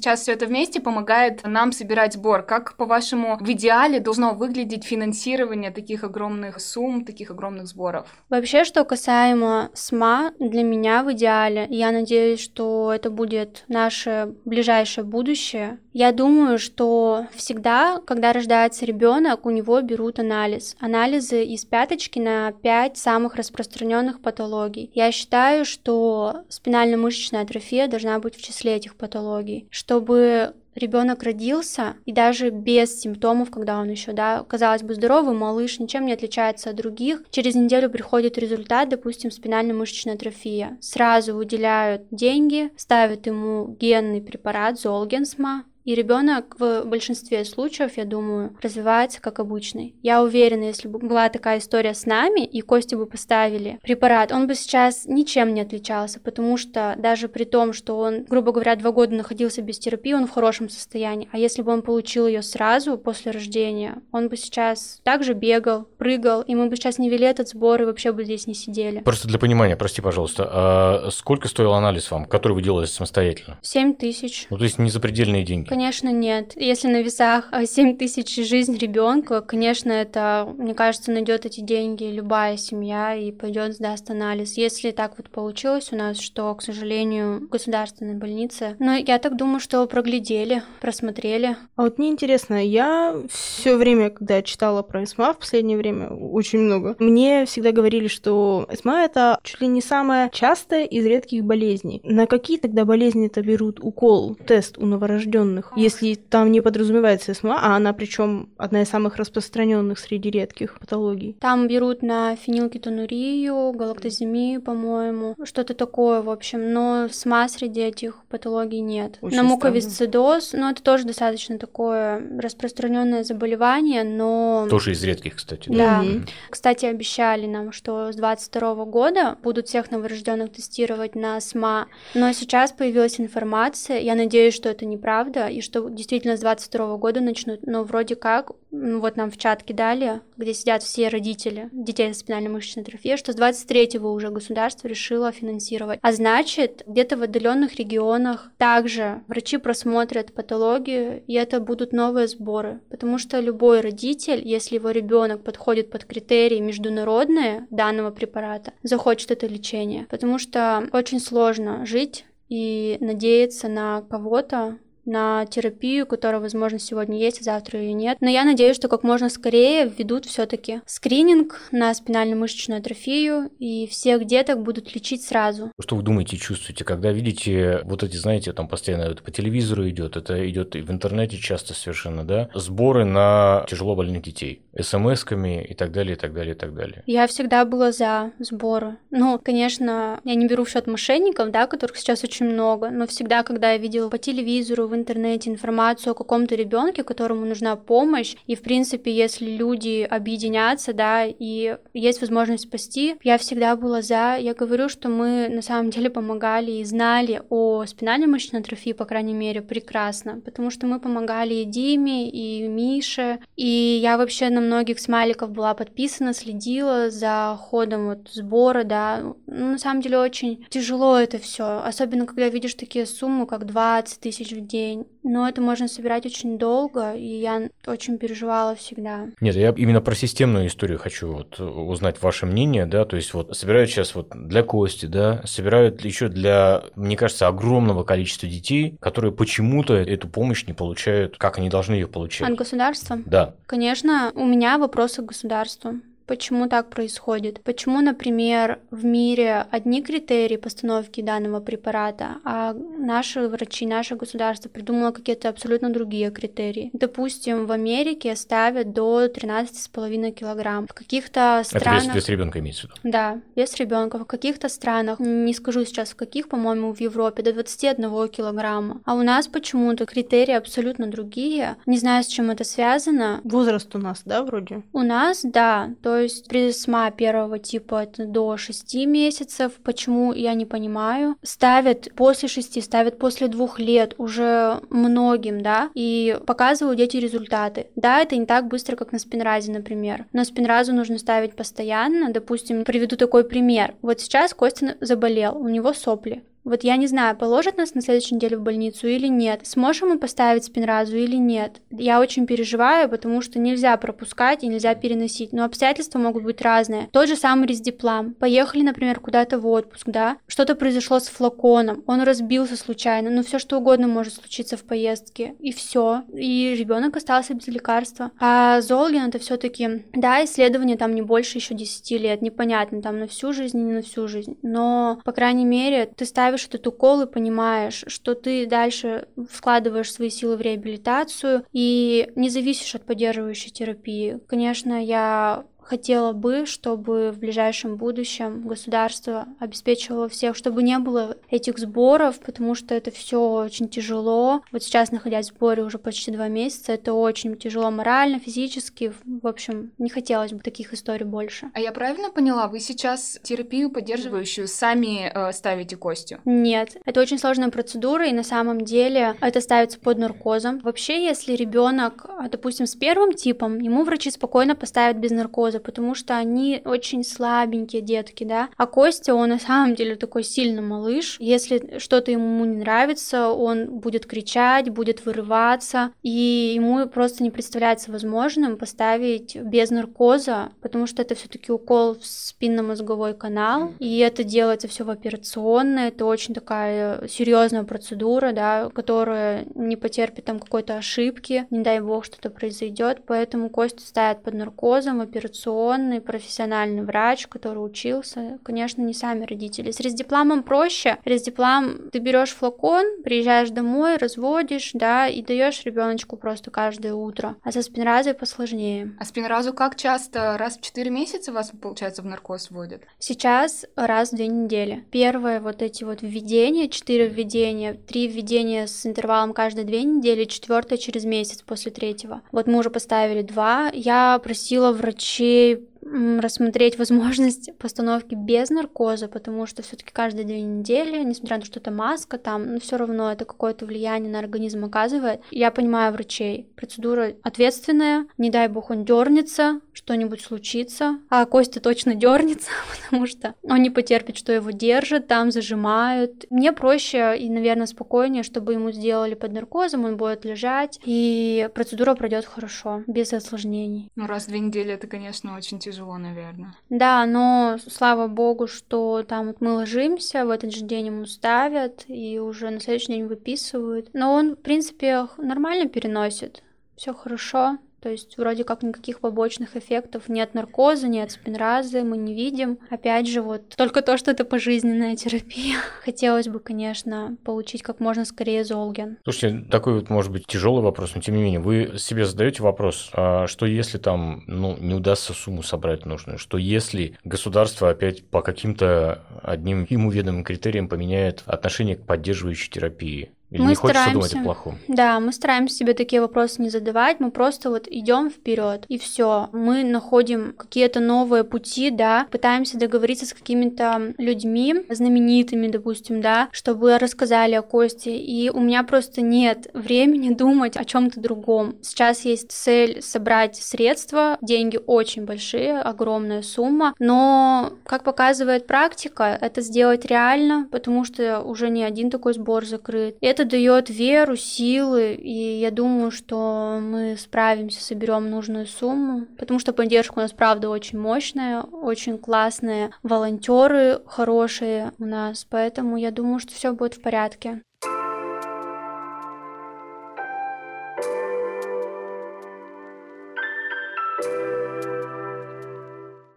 Сейчас 0.00 0.22
все 0.22 0.32
это 0.32 0.46
вместе 0.46 0.80
помогает 0.80 1.42
нам 1.44 1.72
собирать 1.72 2.14
сбор. 2.14 2.42
Как, 2.42 2.74
по-вашему, 2.76 3.36
в 3.38 3.52
идеале 3.52 4.00
должно 4.00 4.32
выглядеть 4.32 4.84
финансирование 4.84 5.70
таких 5.70 6.04
огромных 6.04 6.58
сумм, 6.58 7.04
таких 7.04 7.30
огромных 7.30 7.66
сборов? 7.66 8.06
Вообще, 8.30 8.64
что 8.64 8.86
касаемо 8.86 9.68
СМА, 9.74 10.32
для 10.38 10.62
меня 10.62 11.04
в 11.04 11.12
идеале, 11.12 11.66
я 11.68 11.90
надеюсь, 11.90 12.40
что 12.40 12.92
это 12.94 13.10
будет 13.10 13.64
наше 13.68 14.34
ближайшее 14.46 15.04
будущее. 15.04 15.78
Я 15.92 16.12
думаю, 16.12 16.58
что 16.58 17.26
всегда, 17.34 18.00
когда 18.06 18.32
рождается 18.32 18.86
ребенок, 18.86 19.44
у 19.44 19.50
него 19.50 19.80
берут 19.82 20.18
анализ. 20.18 20.76
Анализы 20.80 21.44
из 21.44 21.66
пяточки 21.66 22.18
на 22.18 22.52
пять 22.52 22.96
самых 22.96 23.34
распространенных 23.34 24.22
патологий. 24.22 24.90
Я 24.94 25.12
считаю, 25.12 25.66
что 25.66 26.44
спинально-мышечная 26.48 27.42
атрофия 27.42 27.86
должна 27.86 28.18
быть 28.18 28.36
в 28.36 28.42
числе 28.42 28.76
этих 28.76 28.94
патологий, 28.94 29.68
чтобы 29.90 30.54
ребенок 30.76 31.24
родился, 31.24 31.96
и 32.06 32.12
даже 32.12 32.50
без 32.50 33.00
симптомов, 33.00 33.50
когда 33.50 33.80
он 33.80 33.90
еще, 33.90 34.12
да, 34.12 34.44
казалось 34.44 34.84
бы, 34.84 34.94
здоровый 34.94 35.34
малыш, 35.34 35.80
ничем 35.80 36.06
не 36.06 36.12
отличается 36.12 36.70
от 36.70 36.76
других, 36.76 37.24
через 37.30 37.56
неделю 37.56 37.90
приходит 37.90 38.38
результат, 38.38 38.88
допустим, 38.88 39.32
спинально-мышечная 39.32 40.14
атрофия. 40.14 40.78
Сразу 40.80 41.34
выделяют 41.34 42.02
деньги, 42.12 42.70
ставят 42.76 43.26
ему 43.26 43.76
генный 43.80 44.22
препарат 44.22 44.78
Золгенсма, 44.78 45.64
и 45.84 45.94
ребенок 45.94 46.56
в 46.58 46.84
большинстве 46.84 47.44
случаев, 47.44 47.96
я 47.96 48.04
думаю, 48.04 48.56
развивается 48.62 49.20
как 49.20 49.38
обычный. 49.38 49.94
Я 50.02 50.22
уверена, 50.22 50.64
если 50.64 50.88
бы 50.88 50.98
была 50.98 51.28
такая 51.28 51.58
история 51.58 51.94
с 51.94 52.06
нами, 52.06 52.44
и 52.44 52.60
Кости 52.60 52.94
бы 52.94 53.06
поставили 53.06 53.78
препарат, 53.82 54.32
он 54.32 54.46
бы 54.46 54.54
сейчас 54.54 55.06
ничем 55.06 55.54
не 55.54 55.60
отличался, 55.60 56.20
потому 56.20 56.56
что 56.56 56.94
даже 56.98 57.28
при 57.28 57.44
том, 57.44 57.72
что 57.72 57.98
он, 57.98 58.24
грубо 58.24 58.52
говоря, 58.52 58.76
два 58.76 58.92
года 58.92 59.14
находился 59.14 59.62
без 59.62 59.78
терапии, 59.78 60.12
он 60.12 60.26
в 60.26 60.30
хорошем 60.30 60.68
состоянии. 60.68 61.28
А 61.32 61.38
если 61.38 61.62
бы 61.62 61.72
он 61.72 61.82
получил 61.82 62.26
ее 62.26 62.42
сразу 62.42 62.98
после 62.98 63.32
рождения, 63.32 64.02
он 64.12 64.28
бы 64.28 64.36
сейчас 64.36 65.00
также 65.02 65.34
бегал, 65.34 65.88
прыгал, 65.98 66.42
и 66.42 66.54
мы 66.54 66.68
бы 66.68 66.76
сейчас 66.76 66.98
не 66.98 67.10
вели 67.10 67.26
этот 67.26 67.48
сбор 67.48 67.82
и 67.82 67.84
вообще 67.84 68.12
бы 68.12 68.24
здесь 68.24 68.46
не 68.46 68.54
сидели. 68.54 69.00
Просто 69.00 69.28
для 69.28 69.38
понимания, 69.38 69.76
прости, 69.76 70.02
пожалуйста, 70.02 70.48
а 70.50 71.08
сколько 71.10 71.48
стоил 71.48 71.72
анализ 71.72 72.10
вам, 72.10 72.26
который 72.26 72.52
вы 72.52 72.62
делали 72.62 72.86
самостоятельно? 72.86 73.58
7 73.62 73.94
тысяч. 73.94 74.46
Ну, 74.50 74.58
то 74.58 74.64
есть 74.64 74.78
не 74.78 74.90
запредельные 74.90 75.42
деньги. 75.42 75.68
Конечно, 75.68 75.79
нет. 76.08 76.52
Если 76.56 76.88
на 76.88 77.02
весах 77.02 77.52
7 77.52 77.96
тысяч 77.96 78.34
жизнь 78.36 78.76
ребенка, 78.76 79.40
конечно, 79.40 79.90
это, 79.92 80.52
мне 80.56 80.74
кажется, 80.74 81.10
найдет 81.10 81.46
эти 81.46 81.60
деньги 81.60 82.04
любая 82.04 82.56
семья 82.56 83.14
и 83.14 83.32
пойдет 83.32 83.74
сдаст 83.74 84.10
анализ. 84.10 84.56
Если 84.56 84.90
так 84.90 85.14
вот 85.16 85.30
получилось 85.30 85.92
у 85.92 85.96
нас, 85.96 86.18
что, 86.18 86.54
к 86.54 86.62
сожалению, 86.62 87.48
государственной 87.48 88.14
больнице, 88.14 88.76
но 88.78 88.94
я 88.94 89.18
так 89.18 89.36
думаю, 89.36 89.60
что 89.60 89.86
проглядели, 89.86 90.62
просмотрели. 90.80 91.56
А 91.76 91.82
вот 91.82 91.98
мне 91.98 92.08
интересно, 92.08 92.64
я 92.64 93.16
все 93.28 93.76
время, 93.76 94.10
когда 94.10 94.42
читала 94.42 94.82
про 94.82 95.04
СМА 95.06 95.34
в 95.34 95.38
последнее 95.38 95.78
время, 95.78 96.08
очень 96.08 96.60
много, 96.60 96.96
мне 96.98 97.44
всегда 97.46 97.72
говорили, 97.72 98.08
что 98.08 98.68
СМА 98.72 99.04
это 99.04 99.38
чуть 99.42 99.60
ли 99.60 99.66
не 99.66 99.80
самая 99.80 100.30
частая 100.30 100.84
из 100.84 101.04
редких 101.04 101.44
болезней. 101.44 102.00
На 102.04 102.26
какие 102.26 102.58
тогда 102.58 102.84
болезни 102.84 103.26
это 103.26 103.42
берут 103.42 103.80
укол, 103.80 104.36
тест 104.46 104.78
у 104.78 104.86
новорожденных, 104.86 105.59
если 105.76 106.14
там 106.14 106.50
не 106.52 106.60
подразумевается 106.60 107.34
СМА, 107.34 107.58
а 107.60 107.76
она 107.76 107.92
причем 107.92 108.48
одна 108.56 108.82
из 108.82 108.88
самых 108.88 109.16
распространенных 109.16 109.98
среди 109.98 110.30
редких 110.30 110.78
патологий? 110.78 111.36
Там 111.40 111.68
берут 111.68 112.02
на 112.02 112.36
фенилкетонурию, 112.36 113.72
галактоземию, 113.72 114.60
по-моему, 114.62 115.36
что-то 115.44 115.74
такое, 115.74 116.22
в 116.22 116.30
общем, 116.30 116.72
но 116.72 117.08
СМА 117.10 117.48
среди 117.48 117.80
этих 117.80 118.22
патологий 118.28 118.80
нет. 118.80 119.18
Очень 119.20 119.36
на 119.36 119.42
муковисцидоз, 119.42 120.52
ну 120.52 120.70
это 120.70 120.82
тоже 120.82 121.04
достаточно 121.04 121.58
такое 121.58 122.22
распространенное 122.38 123.24
заболевание, 123.24 124.04
но... 124.04 124.66
Тоже 124.70 124.92
из 124.92 125.02
редких, 125.02 125.36
кстати. 125.36 125.68
Да. 125.68 126.02
Мгм. 126.02 126.26
Кстати, 126.48 126.86
обещали 126.86 127.46
нам, 127.46 127.72
что 127.72 128.12
с 128.12 128.16
22 128.16 128.84
года 128.86 129.36
будут 129.42 129.68
всех 129.68 129.90
новорожденных 129.90 130.52
тестировать 130.52 131.14
на 131.14 131.40
СМА. 131.40 131.86
Но 132.14 132.32
сейчас 132.32 132.72
появилась 132.72 133.20
информация, 133.20 133.98
я 133.98 134.14
надеюсь, 134.14 134.54
что 134.54 134.68
это 134.68 134.86
неправда, 134.86 135.48
и 135.50 135.60
что 135.60 135.88
действительно 135.88 136.36
с 136.36 136.40
22 136.40 136.96
года 136.96 137.20
начнут. 137.20 137.66
Но 137.66 137.84
вроде 137.84 138.16
как, 138.16 138.52
ну, 138.70 139.00
вот 139.00 139.16
нам 139.16 139.30
в 139.30 139.36
чат 139.36 139.62
кидали, 139.62 140.20
где 140.36 140.54
сидят 140.54 140.82
все 140.82 141.08
родители 141.08 141.68
детей 141.72 142.12
со 142.12 142.20
спинальной 142.20 142.50
мышечной 142.50 142.82
атрофией, 142.82 143.16
что 143.16 143.32
с 143.32 143.36
23 143.36 143.98
уже 143.98 144.30
государство 144.30 144.88
решило 144.88 145.32
финансировать. 145.32 145.98
А 146.02 146.12
значит, 146.12 146.82
где-то 146.86 147.16
в 147.16 147.22
отдаленных 147.22 147.76
регионах 147.76 148.50
также 148.58 149.22
врачи 149.28 149.56
просмотрят 149.58 150.32
патологию, 150.32 151.22
и 151.26 151.34
это 151.34 151.60
будут 151.60 151.92
новые 151.92 152.28
сборы. 152.28 152.80
Потому 152.90 153.18
что 153.18 153.40
любой 153.40 153.80
родитель, 153.80 154.40
если 154.44 154.76
его 154.76 154.90
ребенок 154.90 155.42
подходит 155.42 155.90
под 155.90 156.04
критерии 156.04 156.58
международные 156.60 157.66
данного 157.70 158.10
препарата, 158.10 158.72
захочет 158.82 159.30
это 159.30 159.46
лечение. 159.46 160.06
Потому 160.10 160.38
что 160.38 160.88
очень 160.92 161.20
сложно 161.20 161.84
жить 161.86 162.24
и 162.48 162.98
надеяться 163.00 163.68
на 163.68 164.02
кого-то, 164.02 164.78
на 165.10 165.44
терапию, 165.46 166.06
которая, 166.06 166.40
возможно, 166.40 166.78
сегодня 166.78 167.18
есть, 167.18 167.40
а 167.40 167.44
завтра 167.44 167.80
ее 167.80 167.92
нет. 167.92 168.16
Но 168.20 168.30
я 168.30 168.44
надеюсь, 168.44 168.76
что 168.76 168.88
как 168.88 169.02
можно 169.02 169.28
скорее 169.28 169.86
введут 169.86 170.24
все-таки 170.24 170.80
скрининг 170.86 171.60
на 171.72 171.92
спинально-мышечную 171.92 172.78
атрофию, 172.78 173.50
и 173.58 173.86
всех 173.88 174.24
деток 174.24 174.62
будут 174.62 174.94
лечить 174.94 175.24
сразу. 175.24 175.72
Что 175.80 175.96
вы 175.96 176.02
думаете, 176.02 176.36
чувствуете, 176.36 176.84
когда 176.84 177.10
видите 177.10 177.80
вот 177.84 178.02
эти, 178.02 178.16
знаете, 178.16 178.52
там 178.52 178.68
постоянно 178.68 179.02
это 179.02 179.22
по 179.22 179.30
телевизору 179.30 179.88
идет, 179.88 180.16
это 180.16 180.48
идет 180.48 180.76
и 180.76 180.80
в 180.80 180.90
интернете 180.90 181.36
часто 181.36 181.74
совершенно, 181.74 182.24
да, 182.24 182.48
сборы 182.54 183.04
на 183.04 183.64
тяжело 183.68 183.96
больных 183.96 184.22
детей, 184.22 184.62
смс-ками 184.78 185.64
и 185.64 185.74
так 185.74 185.92
далее, 185.92 186.14
и 186.14 186.18
так 186.18 186.32
далее, 186.32 186.54
и 186.54 186.58
так 186.58 186.74
далее. 186.74 187.02
Я 187.06 187.26
всегда 187.26 187.64
была 187.64 187.92
за 187.92 188.32
сборы. 188.38 188.96
Ну, 189.10 189.40
конечно, 189.42 190.20
я 190.24 190.34
не 190.34 190.46
беру 190.46 190.64
в 190.64 190.70
счет 190.70 190.86
мошенников, 190.86 191.50
да, 191.50 191.66
которых 191.66 191.96
сейчас 191.96 192.22
очень 192.22 192.46
много, 192.46 192.90
но 192.90 193.06
всегда, 193.06 193.42
когда 193.42 193.72
я 193.72 193.78
видела 193.78 194.08
по 194.08 194.18
телевизору, 194.18 194.86
в 194.86 194.94
интернете 195.00 195.50
информацию 195.50 196.12
о 196.12 196.14
каком-то 196.14 196.54
ребенке, 196.54 197.02
которому 197.02 197.44
нужна 197.44 197.76
помощь, 197.76 198.36
и, 198.46 198.54
в 198.54 198.62
принципе, 198.62 199.12
если 199.12 199.50
люди 199.50 200.06
объединятся, 200.08 200.92
да, 200.92 201.24
и 201.26 201.76
есть 201.94 202.20
возможность 202.20 202.64
спасти, 202.64 203.16
я 203.22 203.38
всегда 203.38 203.76
была 203.76 204.02
за. 204.02 204.36
Я 204.38 204.54
говорю, 204.54 204.88
что 204.88 205.08
мы 205.08 205.48
на 205.48 205.62
самом 205.62 205.90
деле 205.90 206.10
помогали 206.10 206.72
и 206.72 206.84
знали 206.84 207.42
о 207.50 207.84
спинальной 207.86 208.26
мышечной 208.26 208.60
атрофии, 208.60 208.92
по 208.92 209.04
крайней 209.04 209.34
мере, 209.34 209.62
прекрасно, 209.62 210.40
потому 210.44 210.70
что 210.70 210.86
мы 210.86 211.00
помогали 211.00 211.54
и 211.54 211.64
Диме, 211.64 212.30
и 212.30 212.68
Мише, 212.68 213.40
и 213.56 214.00
я 214.02 214.16
вообще 214.16 214.50
на 214.50 214.60
многих 214.60 215.00
смайликов 215.00 215.50
была 215.50 215.74
подписана, 215.74 216.34
следила 216.34 217.10
за 217.10 217.58
ходом 217.58 218.06
вот 218.06 218.28
сбора, 218.32 218.84
да. 218.84 219.34
Ну, 219.46 219.72
на 219.72 219.78
самом 219.78 220.02
деле 220.02 220.18
очень 220.18 220.66
тяжело 220.68 221.18
это 221.18 221.38
все, 221.38 221.82
особенно 221.84 222.26
когда 222.26 222.48
видишь 222.48 222.74
такие 222.74 223.06
суммы, 223.06 223.46
как 223.46 223.66
20 223.66 224.20
тысяч 224.20 224.52
в 224.52 224.66
день. 224.66 224.79
Но 225.22 225.48
это 225.48 225.60
можно 225.60 225.86
собирать 225.86 226.26
очень 226.26 226.58
долго, 226.58 227.12
и 227.12 227.26
я 227.26 227.68
очень 227.86 228.18
переживала 228.18 228.74
всегда. 228.74 229.28
Нет, 229.40 229.54
я 229.54 229.70
именно 229.70 230.00
про 230.00 230.14
системную 230.14 230.66
историю 230.66 230.98
хочу 230.98 231.30
вот 231.30 231.60
узнать 231.60 232.20
ваше 232.22 232.46
мнение, 232.46 232.86
да, 232.86 233.04
то 233.04 233.16
есть 233.16 233.34
вот 233.34 233.54
собирают 233.56 233.90
сейчас 233.90 234.14
вот 234.14 234.28
для 234.30 234.62
Кости, 234.62 235.06
да, 235.06 235.42
собирают 235.44 236.04
еще 236.04 236.28
для, 236.28 236.84
мне 236.96 237.16
кажется, 237.16 237.48
огромного 237.48 238.02
количества 238.02 238.48
детей, 238.48 238.96
которые 239.00 239.32
почему-то 239.32 239.94
эту 239.94 240.28
помощь 240.28 240.64
не 240.66 240.72
получают, 240.72 241.36
как 241.36 241.58
они 241.58 241.68
должны 241.68 241.94
ее 241.94 242.08
получать. 242.08 242.48
От 242.48 242.56
государства? 242.56 243.18
Да. 243.26 243.54
Конечно, 243.66 244.32
у 244.34 244.46
меня 244.46 244.78
вопросы 244.78 245.22
к 245.22 245.26
государству. 245.26 246.00
Почему 246.30 246.68
так 246.68 246.90
происходит? 246.90 247.60
Почему, 247.64 248.00
например, 248.00 248.78
в 248.92 249.04
мире 249.04 249.66
одни 249.72 250.00
критерии 250.00 250.56
постановки 250.56 251.22
данного 251.22 251.58
препарата, 251.58 252.36
а 252.44 252.72
наши 252.72 253.48
врачи, 253.48 253.84
наше 253.84 254.14
государство 254.14 254.68
придумало 254.68 255.10
какие-то 255.10 255.48
абсолютно 255.48 255.90
другие 255.90 256.30
критерии? 256.30 256.90
Допустим, 256.92 257.66
в 257.66 257.72
Америке 257.72 258.36
ставят 258.36 258.92
до 258.92 259.24
13,5 259.24 260.30
килограмм. 260.30 260.86
В 260.86 260.94
каких-то 260.94 261.62
Это 261.62 261.80
странах... 261.80 262.04
вес, 262.04 262.14
вес 262.14 262.28
ребенка 262.28 262.60
имеется 262.60 262.86
в 262.86 262.90
виду. 262.90 263.00
Да, 263.02 263.40
вес 263.56 263.74
ребенка. 263.74 264.18
В 264.20 264.24
каких-то 264.24 264.68
странах, 264.68 265.18
не 265.18 265.52
скажу 265.52 265.84
сейчас 265.84 266.10
в 266.10 266.14
каких, 266.14 266.48
по-моему, 266.48 266.94
в 266.94 267.00
Европе, 267.00 267.42
до 267.42 267.52
21 267.52 268.28
килограмма. 268.28 269.00
А 269.04 269.14
у 269.14 269.22
нас 269.24 269.48
почему-то 269.48 270.06
критерии 270.06 270.54
абсолютно 270.54 271.08
другие. 271.08 271.74
Не 271.86 271.98
знаю, 271.98 272.22
с 272.22 272.28
чем 272.28 272.52
это 272.52 272.62
связано. 272.62 273.40
Возраст 273.42 273.92
у 273.96 273.98
нас, 273.98 274.22
да, 274.24 274.44
вроде? 274.44 274.84
У 274.92 275.00
нас, 275.00 275.40
да, 275.42 275.90
то 276.04 276.19
есть 276.20 276.48
при 276.48 276.72
СМА 276.72 277.10
первого 277.10 277.58
типа 277.58 278.04
это 278.04 278.26
до 278.26 278.56
6 278.56 278.94
месяцев. 279.06 279.72
Почему, 279.82 280.32
я 280.32 280.54
не 280.54 280.66
понимаю. 280.66 281.36
Ставят 281.42 282.08
после 282.14 282.48
6, 282.48 282.82
ставят 282.82 283.18
после 283.18 283.48
двух 283.48 283.78
лет 283.78 284.14
уже 284.18 284.80
многим, 284.90 285.62
да, 285.62 285.90
и 285.94 286.38
показывают 286.46 287.00
эти 287.00 287.16
результаты. 287.16 287.88
Да, 287.96 288.20
это 288.20 288.36
не 288.36 288.46
так 288.46 288.68
быстро, 288.68 288.96
как 288.96 289.12
на 289.12 289.18
спинразе, 289.18 289.72
например. 289.72 290.26
Но 290.32 290.44
спинразу 290.44 290.92
нужно 290.92 291.18
ставить 291.18 291.56
постоянно. 291.56 292.32
Допустим, 292.32 292.84
приведу 292.84 293.16
такой 293.16 293.44
пример. 293.44 293.94
Вот 294.02 294.20
сейчас 294.20 294.54
Костя 294.54 294.96
заболел, 295.00 295.56
у 295.56 295.68
него 295.68 295.92
сопли. 295.92 296.42
Вот 296.64 296.84
я 296.84 296.96
не 296.96 297.06
знаю, 297.06 297.36
положат 297.36 297.76
нас 297.76 297.94
на 297.94 298.02
следующей 298.02 298.34
неделе 298.34 298.56
в 298.56 298.62
больницу 298.62 299.06
или 299.06 299.26
нет. 299.26 299.60
Сможем 299.64 300.10
мы 300.10 300.18
поставить 300.18 300.64
спинразу 300.64 301.16
или 301.16 301.36
нет. 301.36 301.80
Я 301.90 302.20
очень 302.20 302.46
переживаю, 302.46 303.08
потому 303.08 303.42
что 303.42 303.58
нельзя 303.58 303.96
пропускать 303.96 304.62
и 304.62 304.68
нельзя 304.68 304.94
переносить. 304.94 305.52
Но 305.52 305.64
обстоятельства 305.64 306.18
могут 306.18 306.44
быть 306.44 306.60
разные. 306.60 307.08
Тот 307.12 307.28
же 307.28 307.36
самый 307.36 307.66
рездиплам. 307.66 308.34
Поехали, 308.34 308.82
например, 308.82 309.20
куда-то 309.20 309.58
в 309.58 309.66
отпуск, 309.66 310.06
да? 310.06 310.36
Что-то 310.46 310.74
произошло 310.74 311.18
с 311.18 311.28
флаконом. 311.28 312.04
Он 312.06 312.22
разбился 312.22 312.76
случайно. 312.76 313.30
Ну, 313.30 313.42
все 313.42 313.58
что 313.58 313.78
угодно 313.78 314.06
может 314.06 314.34
случиться 314.34 314.76
в 314.76 314.84
поездке. 314.84 315.54
И 315.60 315.72
все. 315.72 316.22
И 316.32 316.76
ребенок 316.78 317.16
остался 317.16 317.54
без 317.54 317.68
лекарства. 317.68 318.30
А 318.38 318.80
Золгин 318.80 319.28
это 319.28 319.38
все-таки, 319.38 320.04
да, 320.12 320.44
исследование 320.44 320.96
там 320.96 321.14
не 321.14 321.22
больше 321.22 321.58
еще 321.58 321.74
10 321.74 322.10
лет. 322.20 322.42
Непонятно, 322.42 323.02
там 323.02 323.18
на 323.18 323.26
всю 323.26 323.52
жизнь, 323.52 323.78
не 323.78 323.92
на 323.92 324.02
всю 324.02 324.28
жизнь. 324.28 324.58
Но, 324.62 325.20
по 325.24 325.32
крайней 325.32 325.64
мере, 325.64 326.06
ты 326.06 326.24
ставишь 326.24 326.49
этот 326.66 326.86
укол 326.86 327.22
и 327.22 327.26
понимаешь, 327.26 328.04
что 328.06 328.34
ты 328.34 328.66
дальше 328.66 329.28
вкладываешь 329.50 330.12
свои 330.12 330.30
силы 330.30 330.56
в 330.56 330.60
реабилитацию 330.60 331.64
и 331.72 332.30
не 332.34 332.50
зависишь 332.50 332.94
от 332.94 333.04
поддерживающей 333.04 333.70
терапии. 333.70 334.38
Конечно, 334.46 335.02
я 335.02 335.64
хотела 335.90 336.32
бы, 336.32 336.66
чтобы 336.66 337.32
в 337.32 337.38
ближайшем 337.40 337.96
будущем 337.96 338.64
государство 338.64 339.48
обеспечивало 339.58 340.28
всех, 340.28 340.54
чтобы 340.54 340.84
не 340.84 340.96
было 341.00 341.36
этих 341.50 341.78
сборов, 341.78 342.38
потому 342.38 342.76
что 342.76 342.94
это 342.94 343.10
все 343.10 343.40
очень 343.40 343.88
тяжело. 343.88 344.62
Вот 344.70 344.84
сейчас, 344.84 345.10
находясь 345.10 345.50
в 345.50 345.56
сборе 345.56 345.82
уже 345.82 345.98
почти 345.98 346.30
два 346.30 346.46
месяца, 346.46 346.92
это 346.92 347.12
очень 347.12 347.56
тяжело 347.56 347.90
морально, 347.90 348.38
физически. 348.38 349.12
В 349.24 349.48
общем, 349.48 349.90
не 349.98 350.08
хотелось 350.10 350.52
бы 350.52 350.60
таких 350.60 350.92
историй 350.92 351.26
больше. 351.26 351.72
А 351.74 351.80
я 351.80 351.90
правильно 351.90 352.30
поняла, 352.30 352.68
вы 352.68 352.78
сейчас 352.78 353.40
терапию 353.42 353.90
поддерживающую 353.90 354.68
сами 354.68 355.32
э, 355.34 355.52
ставите 355.52 355.96
Костю? 355.96 356.36
Нет, 356.44 356.98
это 357.04 357.20
очень 357.20 357.38
сложная 357.40 357.70
процедура, 357.70 358.28
и 358.28 358.32
на 358.32 358.44
самом 358.44 358.82
деле 358.82 359.34
это 359.40 359.60
ставится 359.60 359.98
под 359.98 360.18
наркозом. 360.18 360.78
Вообще, 360.84 361.24
если 361.24 361.56
ребенок, 361.56 362.26
допустим, 362.48 362.86
с 362.86 362.94
первым 362.94 363.32
типом, 363.32 363.80
ему 363.80 364.04
врачи 364.04 364.30
спокойно 364.30 364.76
поставят 364.76 365.16
без 365.16 365.32
наркоза, 365.32 365.79
потому 365.80 366.14
что 366.14 366.36
они 366.36 366.82
очень 366.84 367.24
слабенькие 367.24 368.02
детки, 368.02 368.44
да. 368.44 368.68
А 368.76 368.86
Костя, 368.86 369.34
он 369.34 369.50
на 369.50 369.58
самом 369.58 369.94
деле 369.94 370.16
такой 370.16 370.44
сильный 370.44 370.82
малыш. 370.82 371.36
Если 371.40 371.98
что-то 371.98 372.30
ему 372.30 372.64
не 372.64 372.78
нравится, 372.78 373.48
он 373.48 373.98
будет 373.98 374.26
кричать, 374.26 374.90
будет 374.90 375.24
вырываться, 375.24 376.12
и 376.22 376.72
ему 376.74 377.06
просто 377.08 377.42
не 377.42 377.50
представляется 377.50 378.12
возможным 378.12 378.76
поставить 378.76 379.56
без 379.56 379.90
наркоза, 379.90 380.72
потому 380.80 381.06
что 381.06 381.22
это 381.22 381.34
все-таки 381.34 381.72
укол 381.72 382.14
в 382.14 382.24
спинномозговой 382.24 383.34
канал, 383.34 383.92
и 383.98 384.18
это 384.18 384.44
делается 384.44 384.88
все 384.88 385.04
в 385.04 385.10
операционной, 385.10 386.08
это 386.08 386.24
очень 386.24 386.54
такая 386.54 387.26
серьезная 387.28 387.84
процедура, 387.84 388.52
да, 388.52 388.88
которая 388.90 389.66
не 389.74 389.96
потерпит 389.96 390.44
там 390.44 390.58
какой-то 390.58 390.96
ошибки, 390.96 391.66
не 391.70 391.80
дай 391.80 392.00
бог 392.00 392.24
что-то 392.24 392.50
произойдет, 392.50 393.22
поэтому 393.26 393.70
Костю 393.70 394.00
ставят 394.00 394.42
под 394.42 394.54
наркозом, 394.54 395.20
операционный, 395.70 396.20
профессиональный 396.20 397.02
врач, 397.02 397.46
который 397.46 397.78
учился, 397.78 398.58
конечно, 398.62 399.02
не 399.02 399.14
сами 399.14 399.44
родители. 399.44 399.90
С 399.90 400.00
рездипломом 400.00 400.62
проще, 400.62 401.18
рездиплом 401.24 402.10
ты 402.10 402.18
берешь 402.18 402.50
флакон, 402.50 403.22
приезжаешь 403.22 403.70
домой, 403.70 404.16
разводишь, 404.16 404.90
да, 404.94 405.28
и 405.28 405.42
даешь 405.42 405.84
ребеночку 405.84 406.36
просто 406.36 406.70
каждое 406.70 407.14
утро, 407.14 407.56
а 407.62 407.72
со 407.72 407.82
спинразой 407.82 408.34
посложнее. 408.34 409.14
А 409.18 409.24
спинразу 409.24 409.72
как 409.72 409.96
часто? 409.96 410.56
Раз 410.58 410.76
в 410.76 410.80
4 410.80 411.10
месяца 411.10 411.52
вас, 411.52 411.72
получается, 411.80 412.22
в 412.22 412.26
наркоз 412.26 412.70
вводят? 412.70 413.02
Сейчас 413.18 413.86
раз 413.96 414.30
в 414.30 414.36
две 414.36 414.48
недели. 414.48 415.04
Первое 415.10 415.60
вот 415.60 415.82
эти 415.82 416.04
вот 416.04 416.22
введения, 416.22 416.88
четыре 416.88 417.28
введения, 417.28 417.94
три 417.94 418.26
введения 418.26 418.86
с 418.86 419.06
интервалом 419.06 419.52
каждые 419.52 419.84
две 419.84 420.02
недели, 420.02 420.44
четвертое 420.44 420.98
через 420.98 421.24
месяц 421.24 421.62
после 421.62 421.92
третьего. 421.92 422.42
Вот 422.52 422.66
мы 422.66 422.78
уже 422.78 422.90
поставили 422.90 423.42
два. 423.42 423.90
Я 423.92 424.38
просила 424.42 424.92
врачей 424.92 425.49
и 425.50 425.89
рассмотреть 426.02 426.98
возможность 426.98 427.76
постановки 427.78 428.34
без 428.34 428.70
наркоза, 428.70 429.28
потому 429.28 429.66
что 429.66 429.82
все-таки 429.82 430.12
каждые 430.12 430.44
две 430.44 430.60
недели, 430.60 431.22
несмотря 431.22 431.56
на 431.56 431.60
то, 431.62 431.66
что 431.66 431.80
это 431.80 431.90
маска 431.90 432.38
там, 432.38 432.74
но 432.74 432.80
все 432.80 432.96
равно 432.96 433.30
это 433.30 433.44
какое-то 433.44 433.86
влияние 433.86 434.32
на 434.32 434.38
организм 434.38 434.84
оказывает. 434.84 435.40
Я 435.50 435.70
понимаю 435.70 436.12
врачей. 436.12 436.68
Процедура 436.76 437.34
ответственная, 437.42 438.26
не 438.38 438.50
дай 438.50 438.68
бог 438.68 438.90
он 438.90 439.04
дернется, 439.04 439.80
что-нибудь 439.92 440.40
случится, 440.40 441.18
а 441.28 441.44
Костя 441.46 441.80
точно 441.80 442.14
дернется, 442.14 442.70
потому 443.04 443.26
что 443.26 443.54
он 443.62 443.82
не 443.82 443.90
потерпит, 443.90 444.36
что 444.36 444.52
его 444.52 444.70
держат, 444.70 445.26
там 445.26 445.50
зажимают. 445.50 446.46
Мне 446.50 446.72
проще 446.72 447.36
и, 447.38 447.48
наверное, 447.50 447.86
спокойнее, 447.86 448.42
чтобы 448.42 448.72
ему 448.72 448.90
сделали 448.90 449.34
под 449.34 449.52
наркозом, 449.52 450.04
он 450.04 450.16
будет 450.16 450.44
лежать, 450.44 450.98
и 451.04 451.68
процедура 451.74 452.14
пройдет 452.14 452.44
хорошо, 452.44 453.02
без 453.06 453.32
осложнений. 453.32 454.10
Ну, 454.16 454.26
раз 454.26 454.44
в 454.44 454.48
две 454.48 454.60
недели 454.60 454.92
это, 454.92 455.06
конечно, 455.06 455.56
очень 455.56 455.78
тяжело 455.78 455.89
тяжело, 455.90 456.18
наверное. 456.18 456.74
Да, 456.88 457.26
но 457.26 457.78
слава 457.88 458.28
богу, 458.28 458.66
что 458.66 459.22
там 459.22 459.48
вот 459.48 459.60
мы 459.60 459.72
ложимся, 459.72 460.44
в 460.44 460.50
этот 460.50 460.74
же 460.74 460.84
день 460.84 461.06
ему 461.06 461.26
ставят 461.26 462.04
и 462.08 462.38
уже 462.38 462.70
на 462.70 462.80
следующий 462.80 463.08
день 463.08 463.26
выписывают. 463.26 464.10
Но 464.12 464.32
он, 464.34 464.56
в 464.56 464.60
принципе, 464.60 465.26
нормально 465.38 465.88
переносит. 465.88 466.62
Все 466.96 467.14
хорошо. 467.14 467.78
То 468.00 468.08
есть 468.08 468.38
вроде 468.38 468.64
как 468.64 468.82
никаких 468.82 469.20
побочных 469.20 469.76
эффектов 469.76 470.28
нет 470.28 470.54
наркоза, 470.54 471.08
нет 471.08 471.30
спинразы, 471.30 472.02
мы 472.02 472.16
не 472.16 472.34
видим. 472.34 472.78
Опять 472.88 473.28
же, 473.28 473.42
вот 473.42 473.74
только 473.76 474.02
то, 474.02 474.16
что 474.16 474.30
это 474.30 474.44
пожизненная 474.44 475.16
терапия. 475.16 475.76
Хотелось 476.04 476.48
бы, 476.48 476.60
конечно, 476.60 477.36
получить 477.44 477.82
как 477.82 478.00
можно 478.00 478.24
скорее 478.24 478.64
Золген. 478.64 479.18
Слушайте, 479.24 479.64
такой 479.70 479.94
вот, 479.94 480.10
может 480.10 480.32
быть, 480.32 480.46
тяжелый 480.46 480.82
вопрос, 480.82 481.14
но 481.14 481.20
тем 481.20 481.36
не 481.36 481.42
менее, 481.42 481.60
вы 481.60 481.98
себе 481.98 482.24
задаете 482.24 482.62
вопрос, 482.62 483.10
а 483.12 483.46
что 483.46 483.66
если 483.66 483.98
там, 483.98 484.44
ну, 484.46 484.76
не 484.78 484.94
удастся 484.94 485.34
сумму 485.34 485.62
собрать 485.62 486.06
нужную, 486.06 486.38
что 486.38 486.56
если 486.58 487.14
государство 487.24 487.90
опять 487.90 488.24
по 488.24 488.40
каким-то 488.40 489.22
одним 489.42 489.86
ему 489.88 490.10
ведомым 490.10 490.44
критериям 490.44 490.88
поменяет 490.88 491.42
отношение 491.46 491.96
к 491.96 492.02
поддерживающей 492.06 492.70
терапии? 492.70 493.30
Или 493.50 493.62
мы 493.62 493.70
не 493.70 493.74
хочется 493.74 494.02
стараемся, 494.02 494.30
думать 494.30 494.34
о 494.34 494.44
плохом? 494.44 494.78
Да, 494.88 495.20
мы 495.20 495.32
стараемся 495.32 495.76
себе 495.76 495.94
такие 495.94 496.20
вопросы 496.20 496.62
не 496.62 496.70
задавать, 496.70 497.20
мы 497.20 497.30
просто 497.30 497.70
вот 497.70 497.86
идем 497.88 498.30
вперед 498.30 498.84
и 498.88 498.98
все. 498.98 499.48
Мы 499.52 499.82
находим 499.82 500.54
какие-то 500.56 501.00
новые 501.00 501.44
пути, 501.44 501.90
да, 501.90 502.26
пытаемся 502.30 502.78
договориться 502.78 503.26
с 503.26 503.32
какими-то 503.32 504.14
людьми, 504.18 504.86
знаменитыми, 504.88 505.68
допустим, 505.68 506.20
да, 506.20 506.48
чтобы 506.52 506.98
рассказали 506.98 507.54
о 507.54 507.62
Косте. 507.62 508.16
И 508.16 508.50
у 508.50 508.60
меня 508.60 508.84
просто 508.84 509.20
нет 509.20 509.68
времени 509.74 510.34
думать 510.34 510.76
о 510.76 510.84
чем-то 510.84 511.20
другом. 511.20 511.76
Сейчас 511.82 512.24
есть 512.24 512.52
цель 512.52 513.02
собрать 513.02 513.56
средства, 513.56 514.38
деньги 514.40 514.78
очень 514.86 515.24
большие, 515.24 515.80
огромная 515.80 516.42
сумма, 516.42 516.94
но, 516.98 517.72
как 517.84 518.04
показывает 518.04 518.66
практика, 518.66 519.36
это 519.40 519.60
сделать 519.60 520.04
реально, 520.06 520.68
потому 520.70 521.04
что 521.04 521.42
уже 521.42 521.68
не 521.70 521.82
один 521.82 522.10
такой 522.10 522.34
сбор 522.34 522.64
закрыт. 522.64 523.16
И 523.20 523.26
это 523.26 523.39
это 523.40 523.50
дает 523.50 523.88
веру, 523.88 524.36
силы, 524.36 525.14
и 525.14 525.58
я 525.58 525.70
думаю, 525.70 526.10
что 526.10 526.78
мы 526.80 527.16
справимся, 527.16 527.82
соберем 527.82 528.28
нужную 528.28 528.66
сумму, 528.66 529.26
потому 529.38 529.58
что 529.58 529.72
поддержка 529.72 530.18
у 530.18 530.22
нас, 530.22 530.32
правда, 530.32 530.68
очень 530.68 530.98
мощная, 530.98 531.62
очень 531.62 532.18
классные 532.18 532.90
волонтеры 533.02 534.02
хорошие 534.06 534.92
у 534.98 535.04
нас, 535.04 535.46
поэтому 535.48 535.96
я 535.96 536.10
думаю, 536.10 536.38
что 536.38 536.52
все 536.52 536.72
будет 536.72 536.94
в 536.94 537.00
порядке. 537.02 537.62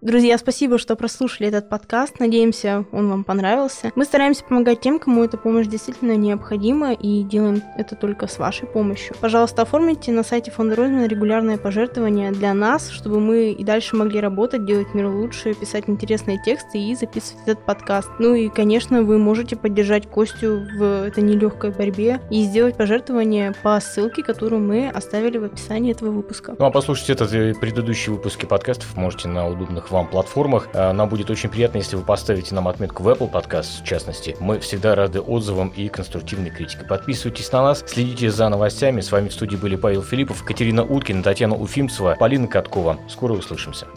Друзья, 0.03 0.37
спасибо, 0.37 0.77
что 0.79 0.97
прослушали 0.97 1.47
этот 1.47 1.69
подкаст. 1.69 2.19
Надеемся, 2.19 2.83
он 2.91 3.09
вам 3.09 3.23
понравился. 3.23 3.93
Мы 3.95 4.03
стараемся 4.03 4.43
помогать 4.43 4.81
тем, 4.81 4.99
кому 4.99 5.23
эта 5.23 5.37
помощь 5.37 5.67
действительно 5.67 6.17
необходима, 6.17 6.91
и 6.91 7.23
делаем 7.23 7.63
это 7.77 7.95
только 7.95 8.27
с 8.27 8.37
вашей 8.37 8.67
помощью. 8.67 9.15
Пожалуйста, 9.21 9.61
оформите 9.61 10.11
на 10.11 10.23
сайте 10.23 10.51
фонда 10.51 10.75
Ройзмана 10.75 11.05
регулярное 11.05 11.57
пожертвование 11.57 12.33
для 12.33 12.53
нас, 12.53 12.89
чтобы 12.89 13.21
мы 13.21 13.51
и 13.51 13.63
дальше 13.63 13.95
могли 13.95 14.19
работать, 14.19 14.65
делать 14.65 14.93
мир 14.93 15.07
лучше, 15.07 15.53
писать 15.53 15.85
интересные 15.87 16.37
тексты 16.43 16.79
и 16.79 16.93
записывать 16.95 17.47
этот 17.47 17.65
подкаст. 17.65 18.09
Ну 18.19 18.35
и, 18.35 18.49
конечно, 18.49 19.03
вы 19.03 19.17
можете 19.17 19.55
поддержать 19.55 20.09
Костю 20.09 20.67
в 20.77 21.07
этой 21.07 21.23
нелегкой 21.23 21.71
борьбе 21.71 22.19
и 22.29 22.43
сделать 22.43 22.75
пожертвование 22.75 23.53
по 23.63 23.79
ссылке, 23.79 24.21
которую 24.21 24.63
мы 24.63 24.89
оставили 24.89 25.37
в 25.37 25.45
описании 25.45 25.93
этого 25.93 26.09
выпуска. 26.11 26.57
Ну 26.59 26.65
а 26.65 26.71
послушать 26.71 27.11
этот 27.11 27.57
предыдущие 27.61 28.13
выпуски 28.13 28.45
подкастов 28.45 28.97
можете 28.97 29.29
на 29.29 29.47
удобных 29.47 29.92
вам 29.93 30.07
платформах. 30.07 30.67
А, 30.73 30.91
нам 30.91 31.07
будет 31.07 31.29
очень 31.29 31.49
приятно, 31.49 31.77
если 31.77 31.95
вы 31.95 32.03
поставите 32.03 32.53
нам 32.53 32.67
отметку 32.67 33.03
в 33.03 33.07
Apple 33.07 33.31
Podcast, 33.31 33.81
в 33.81 33.85
частности. 33.85 34.35
Мы 34.39 34.59
всегда 34.59 34.95
рады 34.95 35.21
отзывам 35.21 35.69
и 35.69 35.87
конструктивной 35.87 36.49
критике. 36.49 36.83
Подписывайтесь 36.83 37.51
на 37.51 37.63
нас, 37.63 37.83
следите 37.87 38.29
за 38.29 38.49
новостями. 38.49 39.01
С 39.01 39.11
вами 39.11 39.29
в 39.29 39.33
студии 39.33 39.55
были 39.55 39.75
Павел 39.75 40.03
Филиппов, 40.03 40.43
Катерина 40.43 40.83
Уткина, 40.83 41.23
Татьяна 41.23 41.55
Уфимцева, 41.55 42.15
Полина 42.19 42.47
Каткова. 42.47 42.97
Скоро 43.07 43.33
услышимся. 43.33 43.87